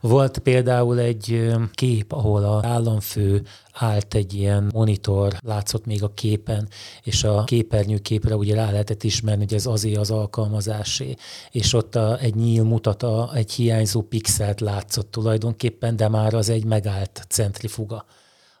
volt 0.00 0.38
például 0.38 0.98
egy 0.98 1.50
kép, 1.72 2.12
ahol 2.12 2.44
a 2.44 2.66
államfő 2.66 3.42
állt 3.78 4.14
egy 4.14 4.34
ilyen 4.34 4.70
monitor, 4.74 5.32
látszott 5.40 5.86
még 5.86 6.02
a 6.02 6.14
képen, 6.14 6.68
és 7.02 7.24
a 7.24 7.44
képernyőképre 7.44 8.36
ugye 8.36 8.54
rá 8.54 8.70
lehetett 8.70 9.02
ismerni, 9.02 9.44
hogy 9.44 9.54
ez 9.54 9.66
azért 9.66 9.98
az 9.98 10.10
alkalmazásé, 10.10 11.14
és 11.50 11.72
ott 11.72 11.94
a, 11.94 12.07
egy 12.16 12.34
nyíl 12.34 12.62
mutat 12.62 13.02
a, 13.02 13.30
egy 13.34 13.52
hiányzó 13.52 14.02
pixelt 14.02 14.60
látszott 14.60 15.10
tulajdonképpen, 15.10 15.96
de 15.96 16.08
már 16.08 16.34
az 16.34 16.48
egy 16.48 16.64
megállt 16.64 17.24
centrifuga 17.28 18.04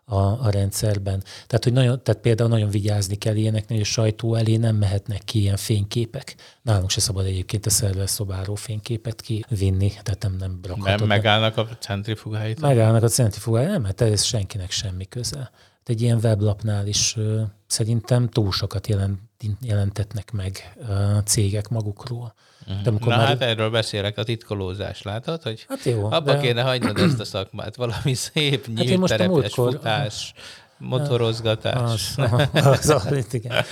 a, 0.08 0.16
a 0.16 0.50
rendszerben. 0.50 1.22
Tehát, 1.46 1.64
hogy 1.64 1.72
nagyon, 1.72 2.02
tehát 2.02 2.20
például 2.20 2.48
nagyon 2.48 2.70
vigyázni 2.70 3.16
kell 3.16 3.36
ilyeneknél, 3.36 3.78
hogy 3.78 3.86
a 3.86 3.90
sajtó 3.90 4.34
elé 4.34 4.56
nem 4.56 4.76
mehetnek 4.76 5.24
ki 5.24 5.40
ilyen 5.40 5.56
fényképek. 5.56 6.34
Nálunk 6.62 6.90
se 6.90 7.00
szabad 7.00 7.26
egyébként 7.26 7.66
a 7.66 7.70
szerver 7.70 8.08
szobáról 8.08 8.56
fényképet 8.56 9.20
kivinni, 9.20 9.88
tehát 9.88 10.22
nem, 10.22 10.36
nem 10.38 10.58
rakhatod. 10.62 10.98
Nem 10.98 11.08
megállnak 11.08 11.56
a 11.56 11.68
centrifugáit? 11.80 12.60
Megállnak 12.60 13.02
a 13.02 13.08
centrifugáit, 13.08 13.68
nem, 13.68 13.82
mert 13.82 14.00
ez 14.00 14.22
senkinek 14.22 14.70
semmi 14.70 15.06
köze. 15.06 15.50
Egy 15.84 16.02
ilyen 16.02 16.18
weblapnál 16.22 16.86
is 16.86 17.16
uh, 17.16 17.40
szerintem 17.66 18.28
túl 18.28 18.52
sokat 18.52 18.86
jelent, 18.86 19.20
jelentetnek 19.60 20.30
meg 20.30 20.74
uh, 20.76 21.22
cégek 21.24 21.68
magukról. 21.68 22.34
Uh-huh. 22.68 22.82
De 22.82 22.90
Na 22.90 23.16
már... 23.16 23.26
hát 23.26 23.42
erről 23.42 23.70
beszélek, 23.70 24.18
a 24.18 24.22
titkolózás, 24.22 25.02
látod? 25.02 25.42
Hogy 25.42 25.64
hát 25.68 25.84
jó, 25.84 26.04
abba 26.04 26.32
de... 26.32 26.38
kéne 26.38 26.62
hagynod 26.62 26.98
ezt 26.98 27.20
a 27.20 27.24
szakmát, 27.24 27.76
valami 27.76 28.14
szép, 28.14 28.66
nyílt 28.66 28.98
hát 28.98 29.08
terepes 29.08 29.28
múltkor... 29.28 29.72
futás, 29.72 30.34
motorozgatás. 30.78 32.14
Az, 32.16 32.28
az, 32.52 32.88
az, 32.88 33.34
igen. 33.34 33.64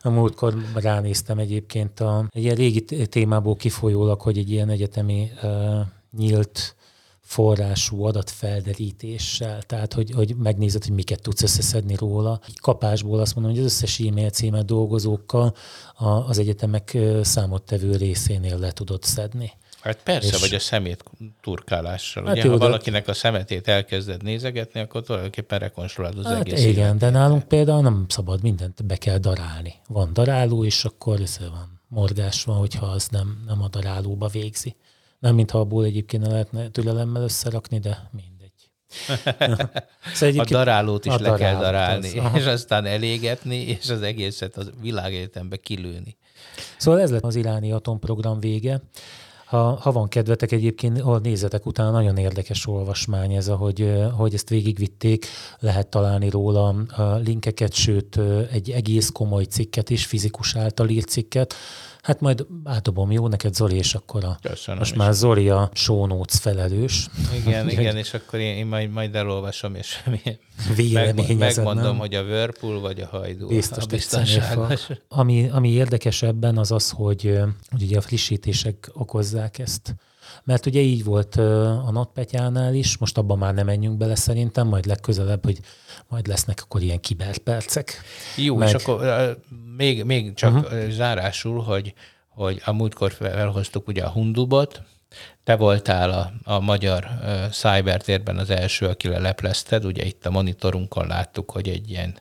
A 0.00 0.10
múltkor 0.10 0.54
ránéztem 0.74 1.38
egyébként 1.38 2.00
a, 2.00 2.26
egy 2.30 2.42
ilyen 2.42 2.56
régi 2.56 2.84
témából 3.06 3.56
kifolyólag, 3.56 4.20
hogy 4.20 4.38
egy 4.38 4.50
ilyen 4.50 4.68
egyetemi 4.68 5.30
uh, 5.42 5.80
nyílt 6.16 6.76
forrású 7.34 8.04
adatfelderítéssel, 8.04 9.62
tehát 9.62 9.92
hogy, 9.92 10.10
hogy 10.10 10.36
megnézed, 10.36 10.84
hogy 10.84 10.94
miket 10.94 11.22
tudsz 11.22 11.42
összeszedni 11.42 11.94
róla. 11.96 12.40
Kapásból 12.60 13.20
azt 13.20 13.34
mondom, 13.34 13.52
hogy 13.52 13.60
az 13.60 13.66
összes 13.66 13.98
e-mail 13.98 14.30
címet 14.30 14.64
dolgozókkal 14.64 15.54
az 16.26 16.38
egyetemek 16.38 16.98
számottevő 17.22 17.96
részénél 17.96 18.58
le 18.58 18.70
tudod 18.70 19.02
szedni. 19.02 19.52
Hát 19.80 20.02
persze, 20.02 20.34
és... 20.34 20.40
vagy 20.40 20.54
a 20.54 20.58
szemét 20.58 21.04
turkálással. 21.42 22.24
Hát 22.24 22.32
Ugye, 22.32 22.44
jó, 22.44 22.50
ha 22.50 22.58
valakinek 22.58 23.08
a 23.08 23.14
szemetét 23.14 23.68
elkezded 23.68 24.22
nézegetni, 24.22 24.80
akkor 24.80 25.02
tulajdonképpen 25.02 25.58
rekonstruálod 25.58 26.18
az 26.18 26.24
hát 26.24 26.40
egész 26.40 26.60
Igen, 26.60 26.72
életét. 26.74 26.98
de 26.98 27.10
nálunk 27.10 27.42
például 27.42 27.82
nem 27.82 28.04
szabad 28.08 28.42
mindent 28.42 28.84
be 28.84 28.96
kell 28.96 29.18
darálni. 29.18 29.74
Van 29.88 30.12
daráló, 30.12 30.64
és 30.64 30.84
akkor 30.84 31.20
ez 31.20 31.38
van 31.38 31.80
morgás 31.88 32.44
van, 32.44 32.56
hogyha 32.56 32.86
az 32.86 33.08
nem, 33.10 33.42
nem 33.46 33.62
a 33.62 33.68
darálóba 33.68 34.28
végzi. 34.28 34.76
Nem, 35.24 35.34
mintha 35.34 35.58
abból 35.58 35.84
egyébként 35.84 36.26
lehetne 36.26 36.68
türelemmel 36.68 37.22
összerakni, 37.22 37.78
de 37.78 38.10
mindegy. 38.12 38.70
szóval 40.14 40.38
a 40.40 40.44
darálót 40.44 41.04
is 41.04 41.12
a 41.12 41.14
le 41.14 41.22
darálót 41.22 41.38
kell 41.38 41.60
darálni, 41.60 42.18
az, 42.18 42.34
és 42.34 42.46
aztán 42.46 42.84
elégetni, 42.84 43.56
és 43.56 43.90
az 43.90 44.02
egészet 44.02 44.56
a 44.56 44.62
világegyetembe 44.80 45.56
kilőni. 45.56 46.16
Szóval 46.76 47.00
ez 47.00 47.10
lett 47.10 47.24
az 47.24 47.34
iráni 47.34 47.72
atomprogram 47.72 48.40
vége. 48.40 48.80
Ha, 49.44 49.78
ha 49.80 49.92
van 49.92 50.08
kedvetek 50.08 50.52
egyébként, 50.52 51.00
ahol 51.00 51.18
nézetek 51.18 51.66
utána, 51.66 51.90
nagyon 51.90 52.16
érdekes 52.16 52.66
olvasmány 52.66 53.32
ez, 53.32 53.48
ahogy, 53.48 53.92
hogy 54.16 54.34
ezt 54.34 54.48
végigvitték, 54.48 55.26
lehet 55.58 55.88
találni 55.88 56.30
róla 56.30 56.68
a 56.96 57.14
linkeket, 57.14 57.72
sőt 57.72 58.18
egy 58.52 58.70
egész 58.70 59.10
komoly 59.10 59.44
cikket 59.44 59.90
is, 59.90 60.06
fizikus 60.06 60.56
által 60.56 60.88
írt 60.88 61.08
cikket, 61.08 61.54
Hát 62.04 62.20
majd 62.20 62.46
átadom, 62.64 63.12
jó 63.12 63.28
neked 63.28 63.54
Zoli, 63.54 63.76
és 63.76 63.94
akkor 63.94 64.24
a, 64.24 64.38
Köszönöm 64.42 64.78
most 64.78 64.90
is. 64.90 64.96
már 64.96 65.12
Zoli 65.12 65.48
a 65.48 65.70
show 65.72 66.06
notes 66.06 66.38
felelős. 66.38 67.08
Igen, 67.34 67.68
igen, 67.78 67.96
és 67.96 68.14
akkor 68.14 68.38
én, 68.38 68.56
én 68.56 68.66
majd, 68.66 68.90
majd 68.90 69.14
elolvasom, 69.14 69.74
és 69.74 70.02
meg, 70.92 71.36
megmondom, 71.38 71.84
nem? 71.84 71.98
hogy 71.98 72.14
a 72.14 72.22
Whirlpool 72.22 72.80
vagy 72.80 73.00
a 73.00 73.06
hajdú 73.06 73.48
Biztos, 73.48 73.84
a 73.84 73.86
biztonságos. 73.86 74.86
Ami, 75.08 75.48
ami 75.48 75.68
érdekes 75.68 76.22
ebben 76.22 76.58
az 76.58 76.72
az, 76.72 76.90
hogy, 76.90 77.38
hogy 77.70 77.82
ugye 77.82 77.96
a 77.96 78.00
frissítések 78.00 78.90
okozzák 78.92 79.58
ezt. 79.58 79.94
Mert 80.44 80.66
ugye 80.66 80.80
így 80.80 81.04
volt 81.04 81.36
a 81.36 81.90
NotPetya-nál 81.90 82.74
is, 82.74 82.96
most 82.96 83.18
abban 83.18 83.38
már 83.38 83.54
nem 83.54 83.66
menjünk 83.66 83.96
bele 83.96 84.14
szerintem, 84.14 84.66
majd 84.66 84.86
legközelebb, 84.86 85.44
hogy 85.44 85.58
majd 86.08 86.26
lesznek 86.26 86.60
akkor 86.62 86.82
ilyen 86.82 87.00
kiberpercek. 87.00 88.02
Jó, 88.36 88.56
Meg... 88.56 88.68
és 88.68 88.74
akkor 88.74 89.36
még, 89.76 90.04
még 90.04 90.34
csak 90.34 90.54
uh-huh. 90.54 90.88
zárásul, 90.90 91.62
hogy, 91.62 91.94
hogy 92.28 92.62
a 92.64 92.72
múltkor 92.72 93.12
felhoztuk 93.12 93.88
ugye 93.88 94.02
a 94.02 94.10
Hundubot, 94.10 94.82
te 95.44 95.56
voltál 95.56 96.10
a, 96.10 96.32
a 96.52 96.60
magyar 96.60 97.04
uh, 97.04 97.50
cybertérben 97.50 98.38
az 98.38 98.50
első, 98.50 98.86
aki 98.86 99.08
leleplezted, 99.08 99.84
ugye 99.84 100.04
itt 100.04 100.26
a 100.26 100.30
monitorunkon 100.30 101.06
láttuk, 101.06 101.50
hogy 101.50 101.68
egy 101.68 101.90
ilyen 101.90 102.20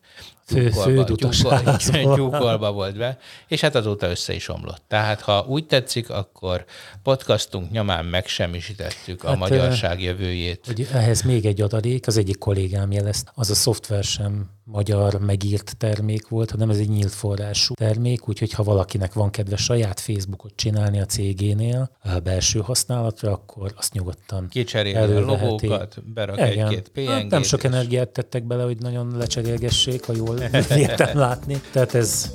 tyúkolba 2.16 2.72
volt 2.72 2.98
be, 2.98 3.18
és 3.48 3.62
hát 3.62 3.76
azóta 3.76 4.10
össze 4.10 4.34
is 4.34 4.50
omlott. 4.50 4.82
Tehát 4.88 5.22
ha 5.22 5.46
úgy 5.48 5.66
tetszik, 5.66 6.10
akkor 6.10 6.66
podcastunk 7.04 7.72
nyomán 7.72 8.06
megsemmisítettük 8.06 9.24
a 9.24 9.28
hát, 9.28 9.38
magyarság 9.38 10.02
jövőjét. 10.02 10.66
Hogy 10.66 10.88
ehhez 10.94 11.22
még 11.22 11.46
egy 11.46 11.62
adalék, 11.62 12.08
az 12.08 12.18
egyik 12.18 12.38
kollégám 12.38 12.92
jelezte, 12.92 13.32
az 13.36 13.50
a 13.50 13.56
szoftver 13.56 14.04
sem 14.04 14.50
magyar 14.66 15.20
megírt 15.20 15.78
termék 15.78 16.28
volt, 16.28 16.52
hanem 16.52 16.70
ez 16.70 16.78
egy 16.78 16.90
nyílt 16.90 17.14
forrású 17.14 17.74
termék, 17.74 18.28
úgyhogy 18.28 18.52
ha 18.52 18.64
valakinek 18.64 19.14
van 19.14 19.30
kedve 19.30 19.56
saját 19.56 20.00
Facebookot 20.00 20.52
csinálni 20.56 21.00
a 21.00 21.06
cégénél 21.06 21.90
a 22.04 22.20
belső 22.20 22.60
használatra, 22.60 23.32
akkor 23.32 23.74
azt 23.76 23.94
nyugodtan 23.94 24.48
Kicserélni 24.50 25.16
a 25.16 25.20
logókat, 25.20 26.04
berak 26.14 26.40
egy-két 26.40 26.90
png 26.90 27.08
hát 27.08 27.30
Nem 27.30 27.44
sok 27.44 27.64
energiát 27.64 28.10
tettek 28.10 28.44
bele, 28.44 28.64
hogy 28.64 28.78
nagyon 28.78 29.18
lecserélgessék, 29.18 30.06
ha 30.06 30.14
jól 30.16 30.33
értem 30.76 31.18
látni. 31.18 31.62
Tehát 31.72 31.94
ez 31.96 32.32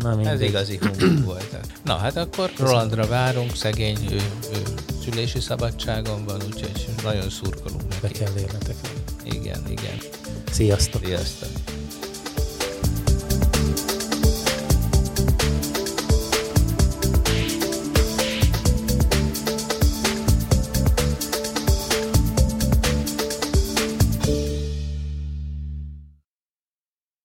Na, 0.00 0.20
Ez 0.30 0.40
igazi 0.40 0.78
humor 0.80 1.24
volt. 1.24 1.56
Na 1.84 1.96
hát 1.96 2.16
akkor 2.16 2.50
Rolandra 2.58 3.06
várunk, 3.06 3.56
szegény 3.56 3.98
ő, 4.10 4.14
ő 4.54 4.62
szülési 5.04 5.40
szabadságon 5.40 6.24
van, 6.24 6.42
úgyhogy 6.46 6.88
nagyon 7.02 7.30
szurkolunk 7.30 7.82
neki. 7.88 8.00
Be 8.00 8.24
kell 8.24 8.36
érnetek. 8.36 8.76
Igen, 9.24 9.62
igen. 9.68 9.98
Sziasztok! 10.50 11.04
Sziasztok! 11.04 11.79